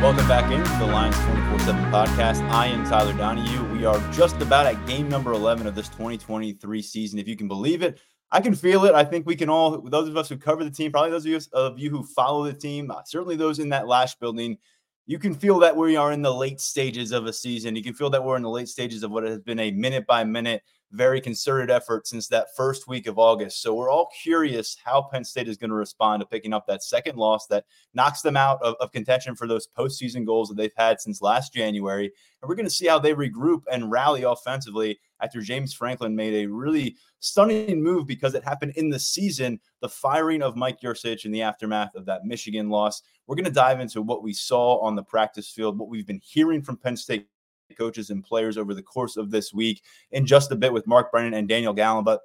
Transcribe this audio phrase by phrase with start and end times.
[0.00, 2.48] Welcome back into the Lions 24 7 podcast.
[2.50, 3.64] I am Tyler Donahue.
[3.72, 7.18] We are just about at game number 11 of this 2023 season.
[7.18, 7.98] If you can believe it,
[8.30, 8.94] I can feel it.
[8.94, 11.80] I think we can all, those of us who cover the team, probably those of
[11.80, 14.58] you, who follow the team, uh, certainly those in that Lasch building,
[15.06, 17.74] you can feel that we are in the late stages of a season.
[17.74, 20.06] You can feel that we're in the late stages of what has been a minute
[20.06, 23.60] by minute very concerted effort since that first week of August.
[23.60, 26.82] So we're all curious how Penn State is going to respond to picking up that
[26.82, 30.72] second loss that knocks them out of, of contention for those postseason goals that they've
[30.76, 32.06] had since last January.
[32.40, 36.44] And we're going to see how they regroup and rally offensively after James Franklin made
[36.44, 41.24] a really stunning move because it happened in the season, the firing of Mike Yurcich
[41.24, 43.02] in the aftermath of that Michigan loss.
[43.26, 46.20] We're going to dive into what we saw on the practice field, what we've been
[46.22, 47.26] hearing from Penn State
[47.76, 51.10] coaches and players over the course of this week in just a bit with Mark
[51.10, 52.04] Brennan and Daniel Gallen.
[52.04, 52.20] But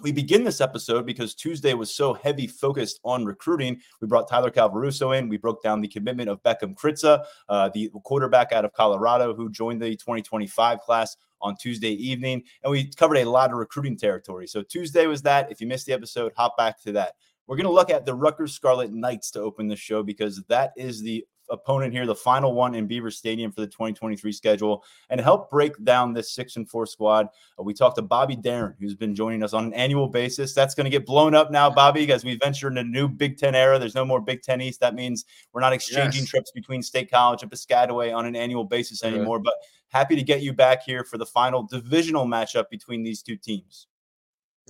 [0.00, 3.80] we begin this episode because Tuesday was so heavy focused on recruiting.
[4.00, 5.28] We brought Tyler Calvaruso in.
[5.28, 9.50] We broke down the commitment of Bekkem Kriza, uh, the quarterback out of Colorado who
[9.50, 12.44] joined the 2025 class on Tuesday evening.
[12.62, 14.46] And we covered a lot of recruiting territory.
[14.46, 15.50] So Tuesday was that.
[15.50, 17.14] If you missed the episode, hop back to that.
[17.46, 20.72] We're going to look at the Rutgers Scarlet Knights to open the show because that
[20.76, 25.20] is the opponent here, the final one in Beaver Stadium for the 2023 schedule, and
[25.20, 27.28] help break down this six and four squad.
[27.58, 30.54] Uh, we talked to Bobby Deren, who's been joining us on an annual basis.
[30.54, 33.36] That's going to get blown up now, Bobby, as we venture into a new Big
[33.36, 33.78] Ten era.
[33.78, 34.80] There's no more Big Ten East.
[34.80, 36.30] That means we're not exchanging yes.
[36.30, 39.40] trips between State College and Piscataway on an annual basis anymore.
[39.40, 39.54] But
[39.88, 43.87] happy to get you back here for the final divisional matchup between these two teams.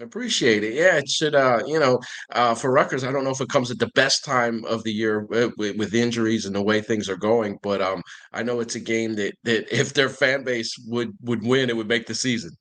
[0.00, 0.74] Appreciate it.
[0.74, 1.34] Yeah, it should.
[1.34, 2.00] Uh, you know,
[2.32, 4.92] uh, for Rutgers, I don't know if it comes at the best time of the
[4.92, 8.76] year with, with, injuries and the way things are going, but um, I know it's
[8.76, 12.14] a game that that if their fan base would would win, it would make the
[12.14, 12.56] season.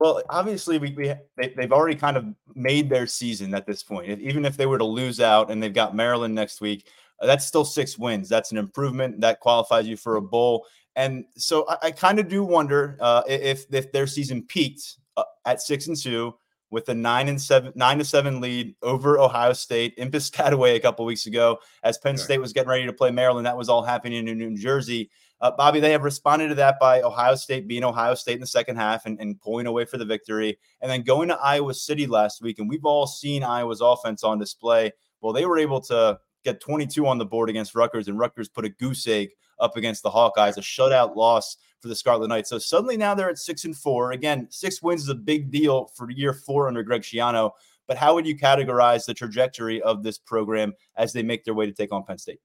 [0.00, 4.20] Well, obviously, we, we they, have already kind of made their season at this point.
[4.20, 6.88] Even if they were to lose out and they've got Maryland next week,
[7.20, 8.28] that's still six wins.
[8.28, 10.66] That's an improvement that qualifies you for a bowl.
[10.96, 14.98] And so I, I kind of do wonder uh, if if their season peaked
[15.44, 16.34] at six and two
[16.70, 20.80] with a nine and seven nine to seven lead over Ohio State in Piscataway a
[20.80, 23.46] couple weeks ago as Penn State was getting ready to play Maryland.
[23.46, 25.10] That was all happening in New Jersey.
[25.40, 28.46] Uh, Bobby, they have responded to that by Ohio State being Ohio State in the
[28.46, 32.06] second half and, and pulling away for the victory, and then going to Iowa City
[32.06, 32.58] last week.
[32.58, 34.92] And we've all seen Iowa's offense on display.
[35.20, 38.64] Well, they were able to get 22 on the board against Rutgers, and Rutgers put
[38.64, 42.48] a goose egg up against the Hawkeyes, a shutout loss for the Scarlet Knights.
[42.48, 44.12] So suddenly now they're at six and four.
[44.12, 47.50] Again, six wins is a big deal for year four under Greg Schiano.
[47.86, 51.66] But how would you categorize the trajectory of this program as they make their way
[51.66, 52.40] to take on Penn State?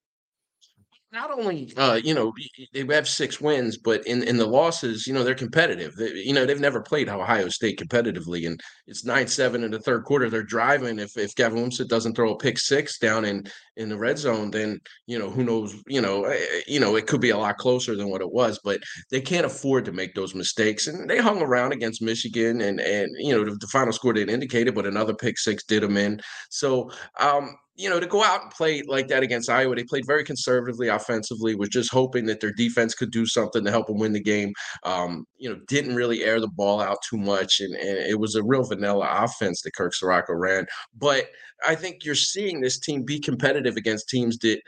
[1.12, 2.32] Not only uh, you know
[2.74, 5.96] they have six wins, but in in the losses, you know they're competitive.
[5.96, 9.80] They, you know they've never played Ohio State competitively, and it's nine seven in the
[9.80, 10.30] third quarter.
[10.30, 11.00] They're driving.
[11.00, 13.44] If if Gavin Wimsatt doesn't throw a pick six down in
[13.76, 15.76] in the red zone, then you know who knows.
[15.88, 18.32] You know eh, eh, you know it could be a lot closer than what it
[18.32, 18.80] was, but
[19.10, 20.88] they can't afford to make those mistakes.
[20.88, 24.34] And they hung around against Michigan, and and you know the, the final score didn't
[24.34, 26.22] indicate it, but another pick six did them in.
[26.50, 30.06] So um, you know, to go out and play like that against Iowa, they played
[30.06, 33.98] very conservatively offensively, was just hoping that their defense could do something to help them
[33.98, 34.52] win the game.
[34.84, 37.62] Um, you know, didn't really air the ball out too much.
[37.62, 40.68] And, and it was a real vanilla offense that Kirk Ciarrocca ran.
[40.98, 41.28] But
[41.66, 44.62] I think you're seeing this team be competitive against teams that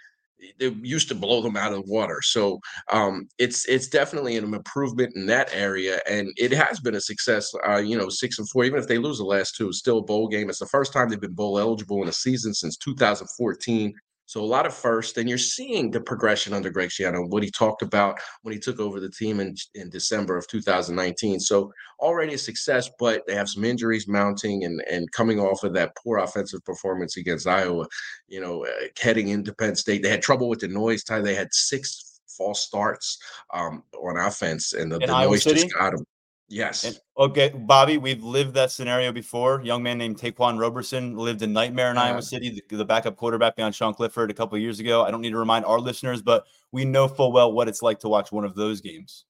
[0.59, 2.21] they used to blow them out of the water.
[2.21, 2.59] So
[2.91, 7.51] um, it's it's definitely an improvement in that area, and it has been a success.
[7.67, 10.03] Uh, you know, six and four, even if they lose the last two, still a
[10.03, 10.49] bowl game.
[10.49, 13.93] It's the first time they've been bowl eligible in a season since 2014.
[14.31, 17.51] So a lot of first, and you're seeing the progression under Greg Schiano, what he
[17.51, 21.37] talked about when he took over the team in, in December of 2019.
[21.41, 25.73] So already a success, but they have some injuries mounting and and coming off of
[25.73, 27.85] that poor offensive performance against Iowa.
[28.29, 31.03] You know, uh, heading into Penn State, they had trouble with the noise.
[31.03, 33.17] Ty, they had six false starts
[33.53, 35.63] um, on offense, and the, the noise City?
[35.63, 36.05] just got them.
[36.51, 36.83] Yes.
[36.83, 39.61] And, okay, Bobby, we've lived that scenario before.
[39.63, 43.55] Young man named Ta'Quan Roberson lived a nightmare in Iowa City, the, the, backup quarterback
[43.55, 45.03] behind Sean Clifford a couple years ago.
[45.03, 47.99] I don't need to remind our listeners, but we know full well what it's like
[47.99, 49.23] to watch one of those games.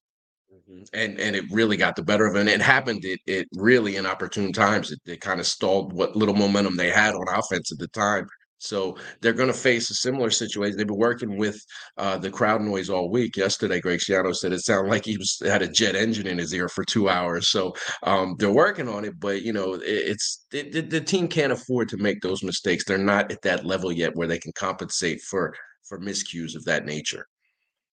[0.52, 0.84] Mm-hmm.
[0.94, 2.40] And and it really got the better of it.
[2.40, 4.92] And it happened it, it really in opportune times.
[4.92, 8.28] It, it kind of stalled what little momentum they had on offense at the time.
[8.62, 10.78] So they're going to face a similar situation.
[10.78, 11.60] They've been working with
[11.98, 13.36] uh, the crowd noise all week.
[13.36, 16.54] Yesterday, Greg Schiano said it sounded like he was had a jet engine in his
[16.54, 17.50] ear for two hours.
[17.50, 17.74] So
[18.04, 21.52] um, they're working on it, but you know, it, it's it, the, the team can't
[21.52, 22.86] afford to make those mistakes.
[22.86, 25.54] They're not at that level yet where they can compensate for
[25.84, 27.26] for miscues of that nature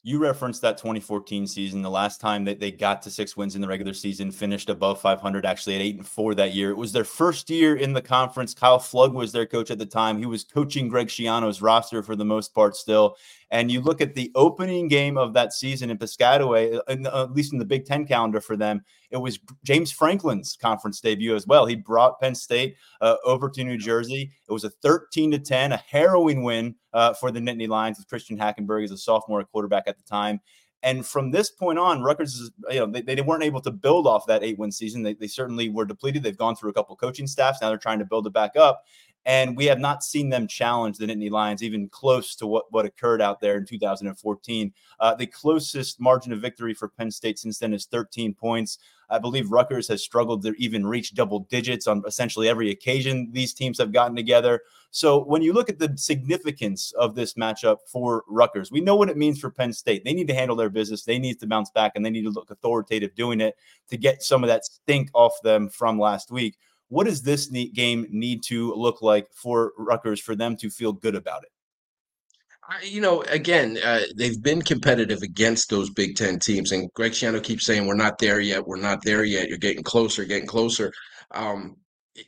[0.03, 3.61] you referenced that 2014 season, the last time that they got to six wins in
[3.61, 6.71] the regular season, finished above 500, actually at eight and four that year.
[6.71, 8.55] It was their first year in the conference.
[8.55, 10.19] Kyle Flood was their coach at the time.
[10.19, 13.17] He was coaching Greg Schiano's roster for the most part still.
[13.51, 17.33] And you look at the opening game of that season in Piscataway, in the, at
[17.33, 21.47] least in the Big Ten calendar for them, it was James Franklin's conference debut as
[21.47, 21.65] well.
[21.65, 24.31] He brought Penn State uh, over to New Jersey.
[24.49, 28.09] It was a 13 to 10, a harrowing win uh, for the Nittany Lions with
[28.09, 30.41] Christian Hackenberg as a sophomore quarterback at the time.
[30.83, 34.07] And from this point on, Rutgers is, you know, they, they weren't able to build
[34.07, 35.03] off that eight win season.
[35.03, 36.23] They, they certainly were depleted.
[36.23, 37.61] They've gone through a couple coaching staffs.
[37.61, 38.85] Now they're trying to build it back up.
[39.27, 42.87] And we have not seen them challenge the Nittany Lions even close to what, what
[42.87, 44.73] occurred out there in 2014.
[45.01, 48.79] Uh, the closest margin of victory for Penn State since then is 13 points.
[49.11, 53.55] I believe Rutgers has struggled to even reach double digits on essentially every occasion these
[53.55, 54.63] teams have gotten together.
[54.91, 59.11] So when you look at the significance of this matchup for Rutgers, we know what
[59.11, 60.05] it means for Penn State.
[60.05, 61.05] They need to handle their business.
[61.05, 63.57] They need to bounce back and they need to look authoritative doing it
[63.89, 66.57] to get some of that stink off them from last week.
[66.89, 71.15] What does this game need to look like for Rutgers for them to feel good
[71.15, 71.51] about it?
[72.87, 77.43] You know, again, uh, they've been competitive against those Big Ten teams, and Greg Schiano
[77.43, 78.67] keeps saying, "We're not there yet.
[78.67, 79.49] We're not there yet.
[79.49, 80.93] You're getting closer, getting closer."
[81.31, 81.79] Um,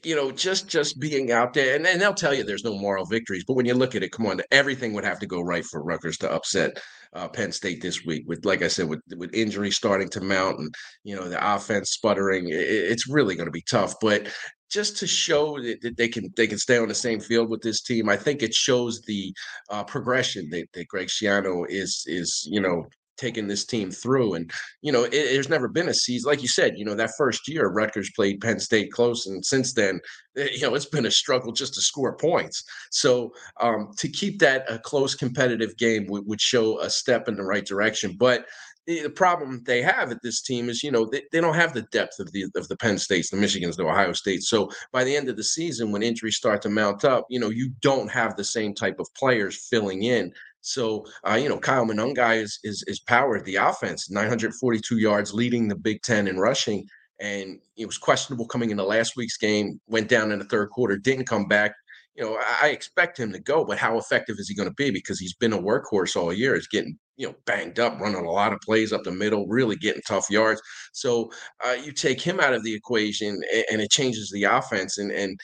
[0.03, 3.05] you know, just just being out there, and, and they'll tell you there's no moral
[3.05, 5.65] victories, but when you look at it, come on, everything would have to go right
[5.65, 6.81] for Rutgers to upset
[7.15, 8.25] uh, Penn State this week.
[8.27, 11.91] With like I said, with with injuries starting to mount, and you know the offense
[11.91, 13.95] sputtering, it, it's really going to be tough.
[14.01, 14.29] But
[14.71, 17.63] just to show that, that, they can they can stay on the same field with
[17.63, 19.33] this team, I think it shows the
[19.71, 22.87] uh, progression that, that Greg Schiano is is you know
[23.21, 24.35] taking this team through.
[24.35, 24.51] And,
[24.83, 27.47] you know, it, there's never been a season, like you said, you know, that first
[27.47, 29.27] year, Rutgers played Penn State close.
[29.27, 30.01] And since then,
[30.37, 32.65] eh, you know, it's been a struggle just to score points.
[32.91, 37.37] So um, to keep that a close competitive game would, would show a step in
[37.37, 38.17] the right direction.
[38.19, 38.47] But
[38.87, 41.83] the, problem they have at this team is, you know, they, they don't have the
[41.93, 44.49] depth of the of the Penn States, the Michigans, the Ohio States.
[44.49, 47.51] So by the end of the season, when injuries start to mount up, you know,
[47.51, 51.87] you don't have the same type of players filling in so, uh, you know, Kyle
[51.87, 56.87] Monangai is, is, is powered the offense, 942 yards, leading the Big Ten in rushing.
[57.21, 60.97] And it was questionable coming into last week's game, went down in the third quarter,
[60.97, 61.73] didn't come back.
[62.17, 64.91] You know, I expect him to go, but how effective is he going to be?
[64.91, 66.55] Because he's been a workhorse all year.
[66.55, 69.77] He's getting, you know, banged up, running a lot of plays up the middle, really
[69.77, 70.61] getting tough yards.
[70.93, 71.31] So
[71.65, 74.99] uh, you take him out of the equation, and it changes the offense.
[74.99, 75.39] And and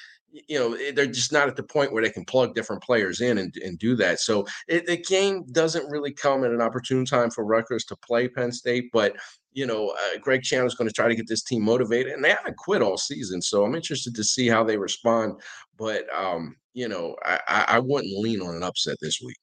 [0.48, 3.20] you know eh, they're just not at the point where they can plug different players
[3.20, 4.20] in and, and do that.
[4.20, 8.28] So it, the game doesn't really come at an opportune time for Rutgers to play
[8.28, 9.16] Penn State but
[9.52, 12.24] you know uh, Greg Schiano is going to try to get this team motivated and
[12.24, 15.40] they haven't quit all season so I'm interested to see how they respond.
[15.78, 19.36] But um, you know I, I wouldn't lean on an upset this week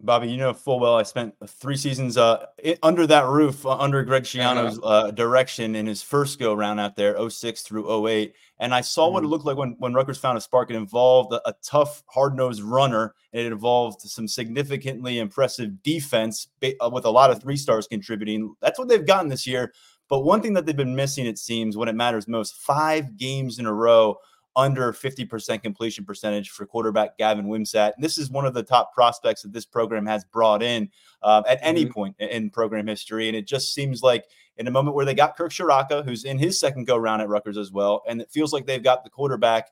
[0.00, 2.46] Bobby, you know full well I spent three seasons uh,
[2.82, 6.96] under that roof uh, under Greg Schiano's uh, direction in his first go round out
[6.96, 8.34] there, 06 through 08.
[8.58, 9.14] And I saw mm-hmm.
[9.14, 9.30] what it mm-hmm.
[9.32, 10.70] looked like when, when Rutgers found a spark.
[10.70, 16.48] It involved a, a tough, hard nosed runner, and it involved some significantly impressive defense
[16.62, 18.54] uh, with a lot of three stars contributing.
[18.60, 19.72] That's what they've gotten this year.
[20.08, 23.58] But one thing that they've been missing, it seems, when it matters most, five games
[23.58, 24.18] in a row
[24.56, 27.94] under 50% completion percentage for quarterback Gavin Wimsatt.
[27.94, 30.88] And this is one of the top prospects that this program has brought in
[31.22, 31.92] uh, at any mm-hmm.
[31.92, 33.28] point in program history.
[33.28, 36.38] And it just seems like in a moment where they got Kirk Ciarrocca, who's in
[36.38, 39.10] his second go round at Rutgers as well, and it feels like they've got the
[39.10, 39.70] quarterback,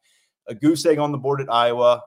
[0.48, 2.02] a goose egg on the board at Iowa,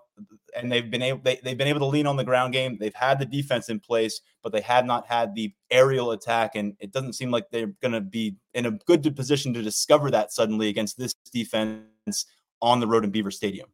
[0.56, 2.78] and they've been able they, they've been able to lean on the ground game.
[2.78, 6.76] They've had the defense in place, but they have not had the aerial attack, and
[6.80, 10.34] it doesn't seem like they're going to be in a good position to discover that
[10.34, 12.26] suddenly against this defense
[12.62, 13.68] on the road in Beaver Stadium.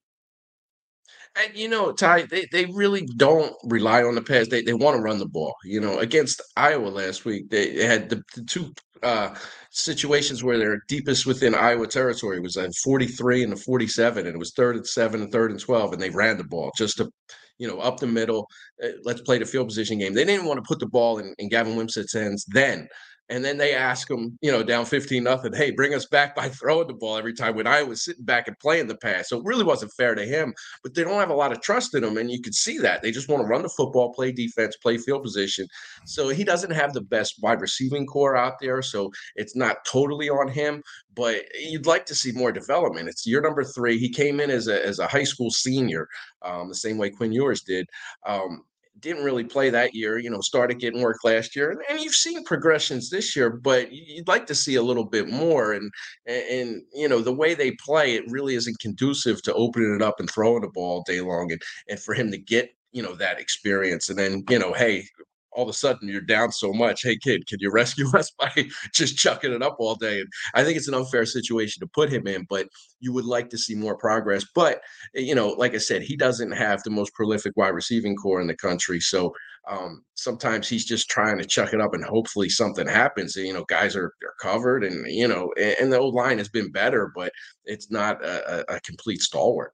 [1.35, 4.49] And you know, Ty, they, they really don't rely on the pass.
[4.49, 5.55] They they want to run the ball.
[5.63, 9.33] You know, against Iowa last week, they, they had the, the two uh,
[9.71, 14.39] situations where they're deepest within Iowa territory was at 43 and the 47, and it
[14.39, 17.09] was third and seven and third and 12, and they ran the ball just to,
[17.57, 18.47] you know, up the middle.
[18.83, 20.13] Uh, let's play the field position game.
[20.13, 22.87] They didn't want to put the ball in, in Gavin Wimsatt's hands then
[23.31, 26.49] and then they ask him, you know, down 15 nothing, hey, bring us back by
[26.49, 29.29] throwing the ball every time when I was sitting back and playing the pass.
[29.29, 31.95] So it really wasn't fair to him, but they don't have a lot of trust
[31.95, 32.17] in him.
[32.17, 33.01] And you could see that.
[33.01, 35.65] They just want to run the football, play defense, play field position.
[36.05, 38.81] So he doesn't have the best wide receiving core out there.
[38.81, 40.83] So it's not totally on him,
[41.15, 43.07] but you'd like to see more development.
[43.07, 43.97] It's year number three.
[43.97, 46.09] He came in as a, as a high school senior,
[46.41, 47.87] um, the same way Quinn Ewers did.
[48.25, 48.65] Um,
[49.01, 51.71] didn't really play that year, you know, started getting work last year.
[51.71, 55.29] And, and, you've seen progressions this year, but you'd like to see a little bit
[55.29, 55.73] more.
[55.73, 55.91] And,
[56.25, 60.19] and, you know, the way they play, it really isn't conducive to opening it up
[60.19, 61.51] and throwing the ball all day long.
[61.51, 64.09] And, and for him to get, you know, that experience.
[64.09, 65.05] And then, you know, hey,
[65.53, 67.03] all of a sudden you're down so much.
[67.03, 68.51] Hey, kid, can you rescue us by
[68.93, 70.21] just chucking it up all day?
[70.21, 72.67] And I think it's an unfair situation to put him in, but
[72.99, 74.45] you would like to see more progress.
[74.55, 74.81] But,
[75.15, 78.41] eh, you know, like I said, he doesn't have the most prolific wide receiving core
[78.41, 78.99] in the country.
[78.99, 79.33] So
[79.69, 83.35] um, sometimes he's just trying to chuck it up and hopefully something happens.
[83.35, 86.49] You know, guys are, are covered and, you know, and, and the old line has
[86.49, 87.31] been better, but
[87.65, 89.73] it's not a, a complete stalwart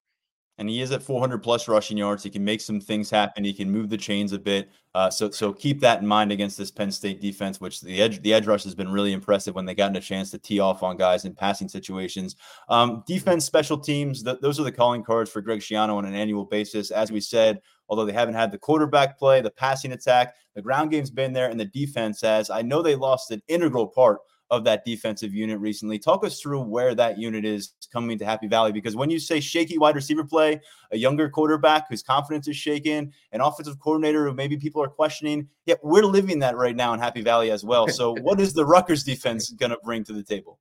[0.57, 2.23] and he is at 400 plus rushing yards.
[2.23, 3.43] He can make some things happen.
[3.43, 4.69] He can move the chains a bit.
[4.95, 8.21] Uh, so so keep that in mind against this Penn State defense, which the edge
[8.23, 10.81] the edge rush has been really impressive when they gotten a chance to tee off
[10.81, 12.35] on guys in passing situations.
[12.69, 16.15] Um, defense, special teams, th- those are the calling cards for Greg Schiano on an
[16.15, 16.89] annual basis.
[16.89, 20.89] As we said, although they haven't had the quarterback play, the passing attack, the ground
[20.89, 22.49] game's been there, and the defense has.
[22.49, 25.99] I know they lost an integral part of that defensive unit recently.
[25.99, 29.39] Talk us through where that unit is coming to Happy Valley because when you say
[29.39, 30.61] shaky wide receiver play,
[30.91, 35.47] a younger quarterback whose confidence is shaken, an offensive coordinator who maybe people are questioning,
[35.65, 37.87] yeah, we're living that right now in Happy Valley as well.
[37.87, 40.59] So, what is the Rutgers defense going to bring to the table?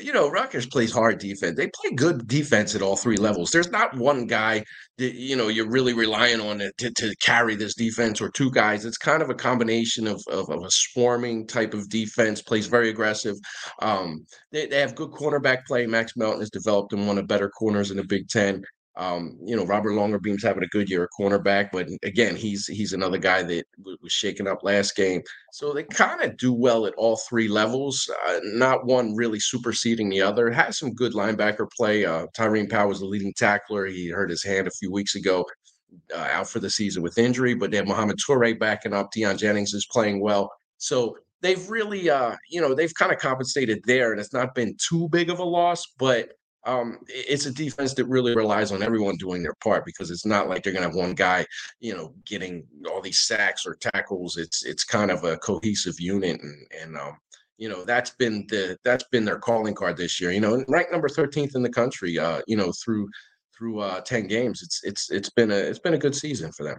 [0.00, 1.56] You know, Rutgers plays hard defense.
[1.56, 3.50] They play good defense at all three levels.
[3.50, 4.64] There's not one guy
[4.98, 8.84] that you know you're really relying on to, to carry this defense, or two guys.
[8.84, 12.42] It's kind of a combination of, of, of a swarming type of defense.
[12.42, 13.36] Plays very aggressive.
[13.80, 15.86] Um, they, they have good cornerback play.
[15.86, 18.62] Max Melton has developed in one of better corners in the Big Ten.
[18.98, 22.92] Um, you know, Robert Longerbeam's having a good year at cornerback, but again, he's he's
[22.92, 25.22] another guy that w- was shaken up last game.
[25.52, 28.10] So they kind of do well at all three levels.
[28.26, 30.50] Uh, not one really superseding the other.
[30.50, 32.04] Has some good linebacker play.
[32.04, 33.86] Uh, Tyreem Powell was the leading tackler.
[33.86, 35.46] He hurt his hand a few weeks ago.
[36.14, 39.10] Uh, out for the season with injury, but they have Mohamed Toure backing up.
[39.10, 40.52] Deion Jennings is playing well.
[40.76, 44.76] So they've really, uh, you know, they've kind of compensated there, and it's not been
[44.76, 46.32] too big of a loss, but
[46.64, 50.48] um, it's a defense that really relies on everyone doing their part because it's not
[50.48, 51.46] like they're going to have one guy,
[51.80, 54.36] you know, getting all these sacks or tackles.
[54.36, 57.16] It's it's kind of a cohesive unit, and and um,
[57.56, 60.32] you know that's been the that's been their calling card this year.
[60.32, 62.18] You know, ranked number thirteenth in the country.
[62.18, 63.08] Uh, you know, through
[63.56, 66.64] through uh, ten games, it's it's it's been a it's been a good season for
[66.64, 66.78] them.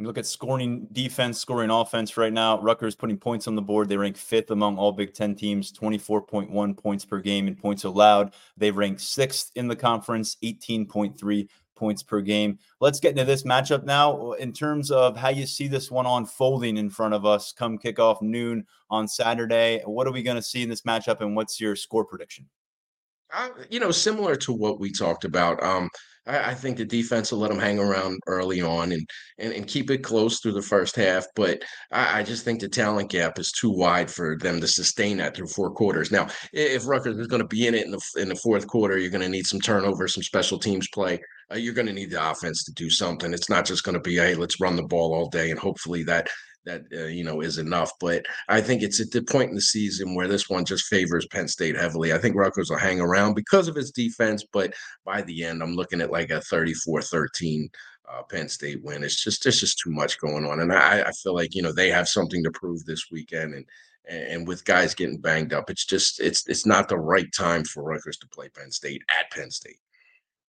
[0.00, 3.86] You look at scoring defense, scoring offense right now, Rutgers putting points on the board.
[3.86, 8.32] They rank fifth among all Big Ten teams, 24.1 points per game in points allowed.
[8.56, 12.58] They rank sixth in the conference, 18.3 points per game.
[12.80, 16.78] Let's get into this matchup now in terms of how you see this one unfolding
[16.78, 19.82] in front of us come kickoff noon on Saturday.
[19.84, 22.48] What are we going to see in this matchup, and what's your score prediction?
[23.34, 25.62] Uh, you know, similar to what we talked about.
[25.62, 25.90] Um,
[26.26, 29.08] I, I, think the defense will let them hang around early on and,
[29.38, 31.26] and, and keep it close through the first half.
[31.34, 35.16] But I, I, just think the talent gap is too wide for them to sustain
[35.18, 36.10] that through four quarters.
[36.10, 38.98] Now, if Rutgers is going to be in it in the in the fourth quarter,
[38.98, 41.20] you're going to need some turnover, some special teams play.
[41.52, 43.32] Uh, you're going to need the offense to do something.
[43.32, 46.04] It's not just going to be, hey, let's run the ball all day and hopefully
[46.04, 46.28] that
[46.66, 47.92] that uh, you know is enough.
[48.00, 51.26] But I think it's at the point in the season where this one just favors
[51.26, 52.12] Penn State heavily.
[52.12, 54.74] I think Rutgers will hang around because of its defense, but
[55.04, 57.68] by the end, I'm looking at like a 34-13
[58.10, 59.04] uh, Penn State win.
[59.04, 61.72] It's just there's just too much going on, and I, I feel like you know
[61.72, 63.66] they have something to prove this weekend, and
[64.08, 67.82] and with guys getting banged up, it's just it's it's not the right time for
[67.82, 69.78] Rutgers to play Penn State at Penn State.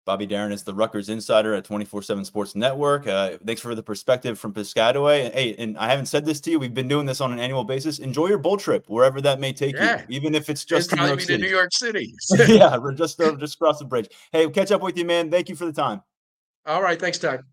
[0.07, 3.05] Bobby Deren is the Rutgers insider at 24 7 Sports Network.
[3.07, 5.33] Uh, thanks for the perspective from Piscataway.
[5.33, 6.59] Hey, and I haven't said this to you.
[6.59, 7.99] We've been doing this on an annual basis.
[7.99, 9.99] Enjoy your bowl trip, wherever that may take yeah.
[10.07, 12.13] you, even if it's just New York, to New York City.
[12.47, 14.07] yeah, we're just, uh, just across the bridge.
[14.31, 15.29] Hey, we'll catch up with you, man.
[15.29, 16.01] Thank you for the time.
[16.65, 16.97] All right.
[16.97, 17.43] Thanks, Todd.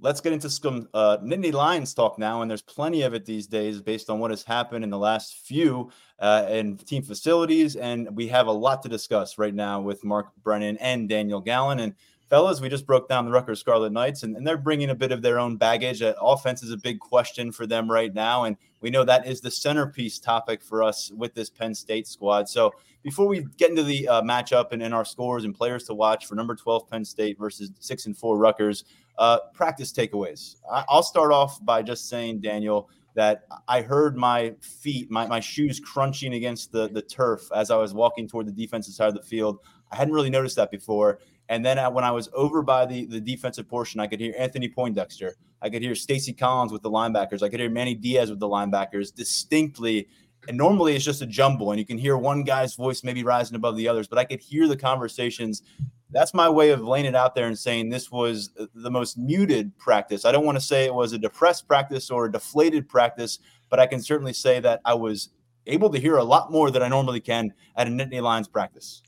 [0.00, 3.48] Let's get into some uh, Nittany Lions talk now, and there's plenty of it these
[3.48, 5.90] days based on what has happened in the last few
[6.20, 10.28] uh, in team facilities, and we have a lot to discuss right now with Mark
[10.42, 11.80] Brennan and Daniel Gallen.
[11.80, 11.94] And
[12.28, 15.12] fellas, we just broke down the Rutgers Scarlet Knights, and, and they're bringing a bit
[15.12, 16.02] of their own baggage.
[16.02, 19.40] Uh, offense is a big question for them right now, and we know that is
[19.40, 22.48] the centerpiece topic for us with this Penn State squad.
[22.48, 25.94] So before we get into the uh, matchup and, and our scores and players to
[25.94, 28.84] watch for number 12 Penn State versus six and four Rutgers,
[29.18, 30.56] uh, practice takeaways.
[30.70, 35.40] I, I'll start off by just saying, Daniel, that I heard my feet, my, my
[35.40, 39.14] shoes crunching against the, the turf as I was walking toward the defensive side of
[39.14, 39.58] the field.
[39.90, 41.18] I hadn't really noticed that before.
[41.48, 44.68] And then when I was over by the, the defensive portion, I could hear Anthony
[44.68, 45.36] Poindexter.
[45.62, 47.42] I could hear Stacy Collins with the linebackers.
[47.42, 50.08] I could hear Manny Diaz with the linebackers distinctly.
[50.46, 53.56] And normally it's just a jumble, and you can hear one guy's voice maybe rising
[53.56, 55.62] above the others, but I could hear the conversations.
[56.10, 59.76] That's my way of laying it out there and saying this was the most muted
[59.78, 60.24] practice.
[60.24, 63.80] I don't want to say it was a depressed practice or a deflated practice, but
[63.80, 65.30] I can certainly say that I was
[65.66, 69.02] able to hear a lot more than I normally can at a Nittany Lions practice.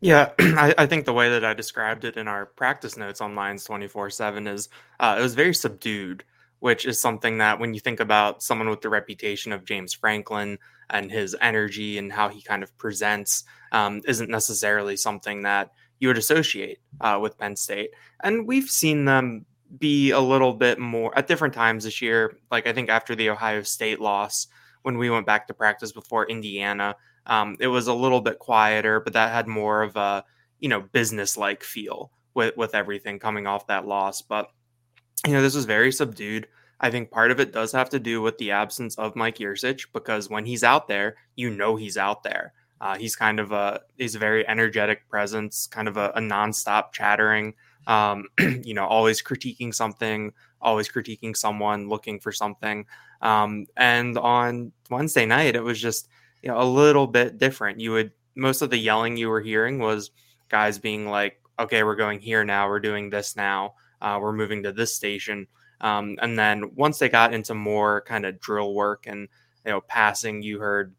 [0.00, 3.34] Yeah, I, I, think the way that I described it in our practice notes on
[3.34, 4.68] Lions 24 7 is
[5.00, 6.24] uh, it was very subdued,
[6.60, 10.58] which is something that when you think about someone with the reputation of James Franklin
[10.90, 16.08] and his energy and how he kind of presents, um, isn't necessarily something that you
[16.08, 17.90] would associate uh, with Penn State.
[18.22, 19.46] And we've seen them
[19.78, 22.36] be a little bit more at different times this year.
[22.50, 24.46] Like I think after the Ohio State loss,
[24.82, 26.96] when we went back to practice before Indiana,
[27.26, 30.24] um, it was a little bit quieter, but that had more of a
[30.60, 34.22] you know business like feel with with everything coming off that loss.
[34.22, 34.50] But
[35.26, 36.48] you know this was very subdued.
[36.80, 39.86] I think part of it does have to do with the absence of Mike Yurcich
[39.92, 42.52] because when he's out there, you know he's out there.
[42.80, 46.92] Uh, he's kind of a he's a very energetic presence, kind of a, a nonstop
[46.92, 47.54] chattering.
[47.86, 52.84] Um, you know, always critiquing something, always critiquing someone, looking for something.
[53.22, 56.08] Um, and on Wednesday night, it was just
[56.46, 57.80] you know, a little bit different.
[57.80, 60.12] You would most of the yelling you were hearing was
[60.48, 62.68] guys being like, "Okay, we're going here now.
[62.68, 63.74] We're doing this now.
[64.00, 65.48] Uh, we're moving to this station."
[65.80, 69.26] Um, and then once they got into more kind of drill work and
[69.64, 70.94] you know passing, you heard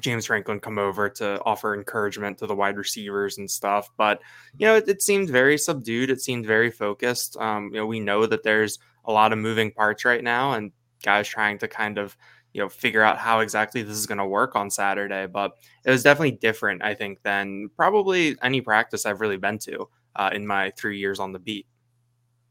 [0.00, 3.88] James Franklin come over to offer encouragement to the wide receivers and stuff.
[3.96, 4.22] But
[4.58, 6.10] you know, it, it seemed very subdued.
[6.10, 7.36] It seemed very focused.
[7.36, 10.72] Um, you know, we know that there's a lot of moving parts right now, and
[11.04, 12.16] guys trying to kind of
[12.54, 15.26] you know figure out how exactly this is going to work on Saturday.
[15.26, 15.52] But
[15.84, 20.30] it was definitely different, I think, than probably any practice I've really been to uh,
[20.32, 21.66] in my three years on the beat.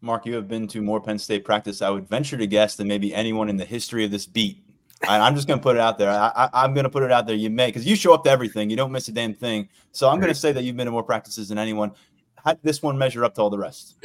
[0.02, 2.90] Mark, you have been to more Penn State practice, I would venture to guess, than
[2.90, 4.62] maybe anyone in the history of this beat.
[5.08, 6.10] I'm just going to put it out there.
[6.10, 7.36] I, am going to put it out there.
[7.36, 8.70] You may, because you show up to everything.
[8.70, 9.68] You don't miss a damn thing.
[9.92, 11.92] So I'm going to say that you've been to more practices than anyone.
[12.36, 13.96] How did this one measure up to all the rest?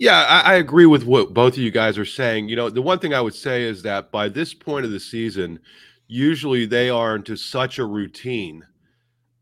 [0.00, 2.48] Yeah, I, I, agree with what both of you guys are saying.
[2.48, 4.98] You know, the one thing I would say is that by this point of the
[4.98, 5.60] season,
[6.08, 8.64] usually they are into such a routine.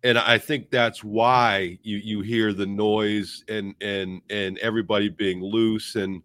[0.03, 5.41] And I think that's why you you hear the noise and and and everybody being
[5.41, 6.23] loose and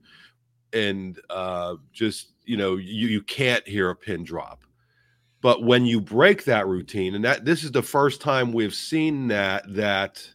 [0.74, 4.64] and uh, just you know you you can't hear a pin drop.
[5.42, 9.28] But when you break that routine, and that this is the first time we've seen
[9.28, 10.28] that that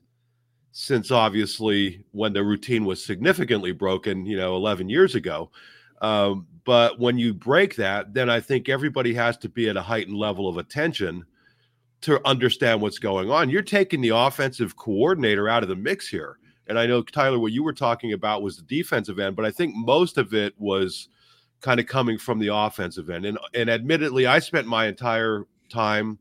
[0.80, 5.50] since obviously when the routine was significantly broken, you know, 11 years ago.
[6.02, 9.82] Um, but when you break that, then I think everybody has to be at a
[9.82, 11.24] heightened level of attention
[12.02, 13.50] to understand what's going on.
[13.50, 16.38] You're taking the offensive coordinator out of the mix here.
[16.68, 19.50] And I know, Tyler, what you were talking about was the defensive end, but I
[19.50, 21.08] think most of it was
[21.60, 23.26] kind of coming from the offensive end.
[23.26, 26.20] And, and admittedly, I spent my entire time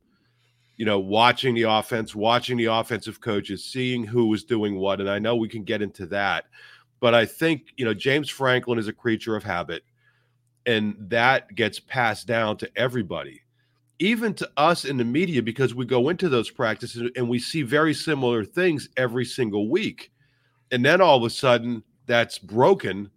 [0.78, 5.02] you know, watching the offense, watching the offensive coaches, seeing who was doing what.
[5.02, 6.46] And I know we can get into that.
[7.00, 9.84] But I think, you know, James Franklin is a creature of habit,
[10.66, 13.42] and that gets passed down to everybody,
[14.00, 17.62] even to us in the media, because we go into those practices and we see
[17.62, 20.12] very similar things every single week.
[20.72, 23.10] And then all of a sudden, that's broken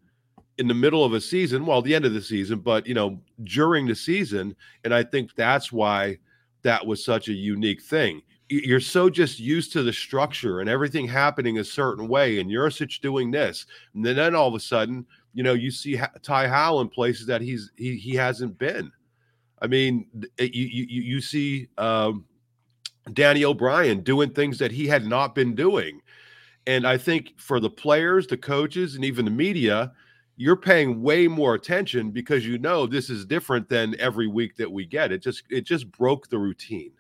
[0.59, 3.18] in the middle of a season, well, the end of the season, but, you know,
[3.44, 4.55] during the season.
[4.85, 6.18] And I think that's why
[6.62, 8.23] that was such a unique thing.
[8.49, 13.01] You're so just used to the structure and everything happening a certain way, and Yurcich
[13.01, 16.81] doing this, and then, then all of a sudden, you know, you see Ty Howle
[16.81, 18.90] in places that he's he he hasn't been.
[19.62, 20.07] I mean,
[20.38, 22.25] you you you see um,
[23.12, 26.01] Danny O'Brien doing things that he had not been doing,
[26.66, 29.92] and I think for the players, the coaches, and even the media,
[30.40, 34.72] you're paying way more attention because you know this is different than every week that
[34.72, 35.12] we get.
[35.12, 36.92] It just it just broke the routine.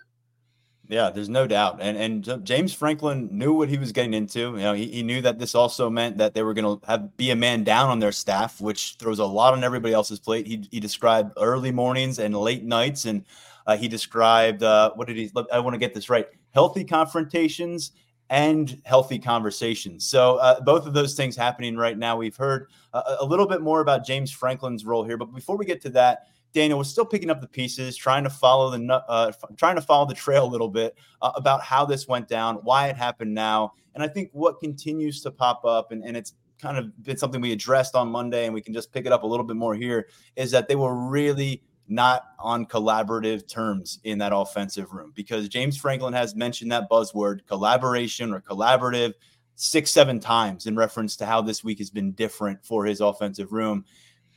[0.88, 1.78] Yeah, there's no doubt.
[1.80, 4.40] And and James Franklin knew what he was getting into.
[4.40, 7.16] You know, he, he knew that this also meant that they were going to have
[7.16, 10.46] be a man down on their staff, which throws a lot on everybody else's plate.
[10.46, 13.24] He, he described early mornings and late nights, and
[13.66, 15.30] uh, he described uh, what did he?
[15.50, 17.92] I want to get this right: healthy confrontations
[18.30, 20.06] and healthy conversations.
[20.06, 22.16] So uh, both of those things happening right now.
[22.16, 25.66] We've heard a, a little bit more about James Franklin's role here, but before we
[25.66, 29.32] get to that Daniel was still picking up the pieces, trying to follow the uh,
[29.56, 32.88] trying to follow the trail a little bit uh, about how this went down, why
[32.88, 36.76] it happened now, and I think what continues to pop up, and, and it's kind
[36.76, 39.26] of been something we addressed on Monday, and we can just pick it up a
[39.26, 44.32] little bit more here, is that they were really not on collaborative terms in that
[44.34, 49.14] offensive room because James Franklin has mentioned that buzzword collaboration or collaborative
[49.56, 53.52] six, seven times in reference to how this week has been different for his offensive
[53.52, 53.84] room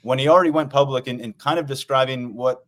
[0.02, 2.66] when he already went public and, and kind of describing what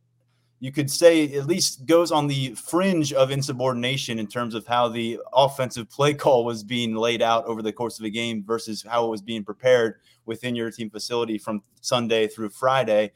[0.60, 4.88] you could say at least goes on the fringe of insubordination in terms of how
[4.88, 8.84] the offensive play call was being laid out over the course of a game versus
[8.88, 9.96] how it was being prepared
[10.26, 13.12] within your team facility from Sunday through Friday.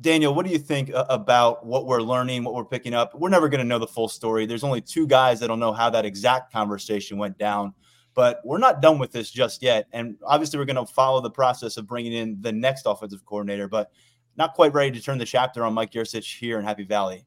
[0.00, 3.14] Daniel, what do you think uh, about what we're learning, what we're picking up?
[3.14, 4.46] We're never going to know the full story.
[4.46, 7.74] There's only two guys that'll know how that exact conversation went down.
[8.14, 9.86] But we're not done with this just yet.
[9.92, 13.68] And obviously, we're going to follow the process of bringing in the next offensive coordinator,
[13.68, 13.92] but
[14.36, 17.24] not quite ready to turn the chapter on Mike Yurcich here in Happy Valley.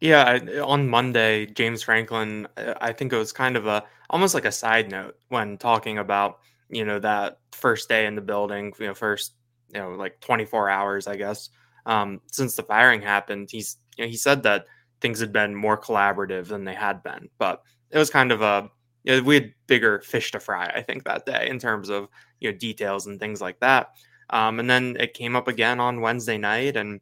[0.00, 4.44] Yeah, on Monday, James Franklin, uh, I think it was kind of a almost like
[4.44, 6.38] a side note when talking about
[6.70, 9.32] you know that first day in the building, you know, first
[9.74, 11.50] you know like 24 hours, I guess,
[11.86, 13.48] um, since the firing happened.
[13.50, 14.66] He's you know, he said that
[15.00, 18.70] things had been more collaborative than they had been, but it was kind of a
[19.04, 22.08] you know, we had bigger fish to fry, I think, that day in terms of
[22.40, 23.92] you know details and things like that.
[24.30, 27.00] Um, and then it came up again on Wednesday night, and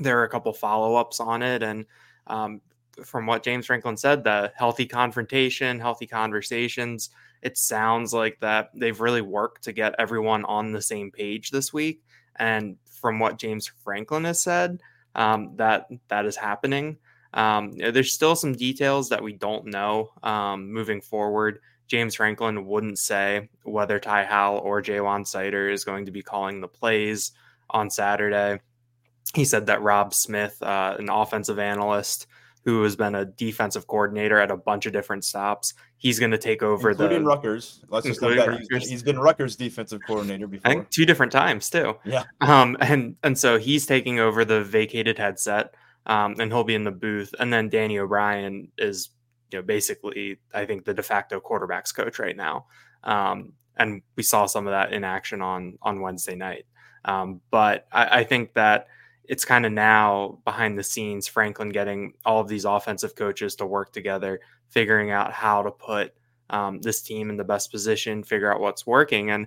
[0.00, 1.62] there were a couple follow ups on it.
[1.62, 1.86] And
[2.28, 2.60] um,
[3.04, 7.10] from what James Franklin said, the healthy confrontation, healthy conversations,
[7.42, 11.72] it sounds like that they've really worked to get everyone on the same page this
[11.72, 12.02] week.
[12.36, 14.80] And from what James Franklin has said,
[15.14, 16.98] um, that that is happening.
[17.34, 21.60] Um, there's still some details that we don't know um, moving forward.
[21.86, 26.60] James Franklin wouldn't say whether Ty Howle or Ja'Juan Seider is going to be calling
[26.60, 27.32] the plays
[27.70, 28.60] on Saturday.
[29.34, 32.26] He said that Rob Smith, uh, an offensive analyst
[32.66, 36.38] who has been a defensive coordinator at a bunch of different stops, he's going to
[36.38, 37.84] take over including the Rutgers.
[37.88, 38.90] Let's just note that Rutgers.
[38.90, 40.68] he's been Rutgers defensive coordinator before.
[40.68, 41.94] I think two different times too.
[42.04, 42.24] Yeah.
[42.40, 45.74] Um, and and so he's taking over the vacated headset
[46.06, 47.32] um, and he'll be in the booth.
[47.38, 49.10] And then Danny O'Brien is,
[49.52, 52.66] you know, basically I think the de facto quarterbacks coach right now.
[53.04, 56.66] Um, and we saw some of that in action on on Wednesday night.
[57.04, 58.88] Um, but I, I, think that
[59.28, 63.66] it's kind of now behind the scenes, Franklin getting all of these offensive coaches to
[63.66, 66.14] work together, figuring out how to put
[66.50, 69.30] um, this team in the best position, figure out what's working.
[69.30, 69.46] And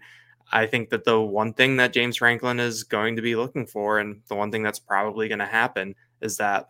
[0.52, 4.00] I think that the one thing that James Franklin is going to be looking for,
[4.00, 6.70] and the one thing that's probably going to happen, is that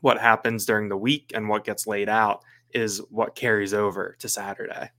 [0.00, 4.28] what happens during the week and what gets laid out is what carries over to
[4.28, 4.90] Saturday.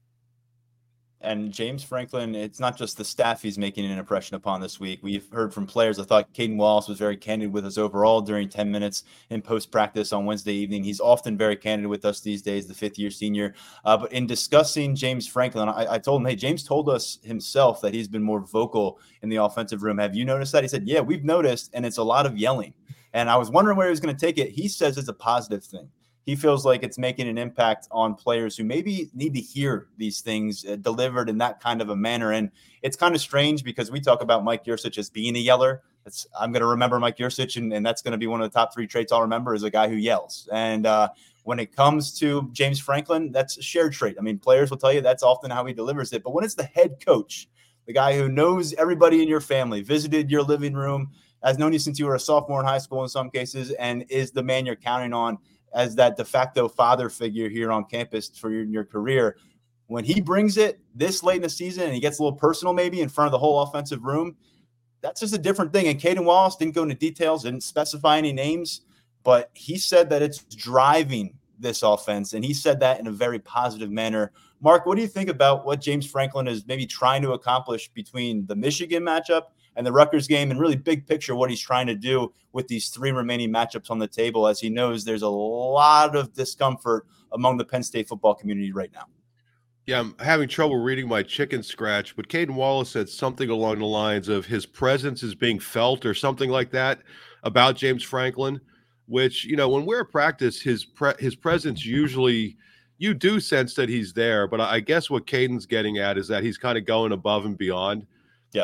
[1.22, 5.00] And James Franklin, it's not just the staff he's making an impression upon this week.
[5.02, 5.98] We've heard from players.
[5.98, 9.70] I thought Caedan Wallace was very candid with us overall during 10 minutes in post
[9.70, 10.82] practice on Wednesday evening.
[10.82, 13.54] He's often very candid with us these days, the fifth year senior.
[13.84, 17.82] Uh, but in discussing James Franklin, I, I told him, hey, James told us himself
[17.82, 19.98] that he's been more vocal in the offensive room.
[19.98, 20.64] Have you noticed that?
[20.64, 21.70] He said, yeah, we've noticed.
[21.74, 22.72] And it's a lot of yelling.
[23.12, 24.50] And I was wondering where he was going to take it.
[24.50, 25.90] He says it's a positive thing.
[26.26, 30.20] He feels like it's making an impact on players who maybe need to hear these
[30.20, 32.32] things uh, delivered in that kind of a manner.
[32.32, 32.50] And
[32.82, 35.82] it's kind of strange because we talk about Mike Yurcich as being a yeller.
[36.38, 38.58] I'm going to remember Mike Yurcich, and, and that's going to be one of the
[38.58, 40.48] top three traits I'll remember is a guy who yells.
[40.52, 41.08] And uh,
[41.44, 44.16] when it comes to James Franklin, that's a shared trait.
[44.18, 46.22] I mean, players will tell you that's often how he delivers it.
[46.22, 47.48] But when it's the head coach,
[47.86, 51.10] the guy who knows everybody in your family, visited your living room,
[51.42, 54.04] has known you since you were a sophomore in high school in some cases, and
[54.08, 55.38] is the man you're counting on
[55.74, 59.36] as that de facto father figure here on campus for your, your career.
[59.86, 62.72] When he brings it this late in the season and he gets a little personal,
[62.72, 64.36] maybe in front of the whole offensive room,
[65.00, 65.88] that's just a different thing.
[65.88, 68.82] And Caedan Wallace didn't go into details, didn't specify any names,
[69.24, 72.32] but he said that it's driving this offense.
[72.32, 74.32] And he said that in a very positive manner.
[74.60, 78.46] Mark, what do you think about what James Franklin is maybe trying to accomplish between
[78.46, 79.44] the Michigan matchup
[79.76, 82.88] and the Rutgers game, and really big picture what he's trying to do with these
[82.88, 87.56] three remaining matchups on the table, as he knows there's a lot of discomfort among
[87.56, 89.06] the Penn State football community right now.
[89.86, 93.86] Yeah, I'm having trouble reading my chicken scratch, but Caedan Wallace said something along the
[93.86, 97.00] lines of his presence is being felt or something like that
[97.42, 98.60] about James Franklin
[99.10, 102.56] which you know when we're at practice, his pre- his presence usually
[102.98, 104.46] you do sense that he's there.
[104.46, 107.58] But I guess what Caedan's getting at is that he's kind of going above and
[107.58, 108.06] beyond.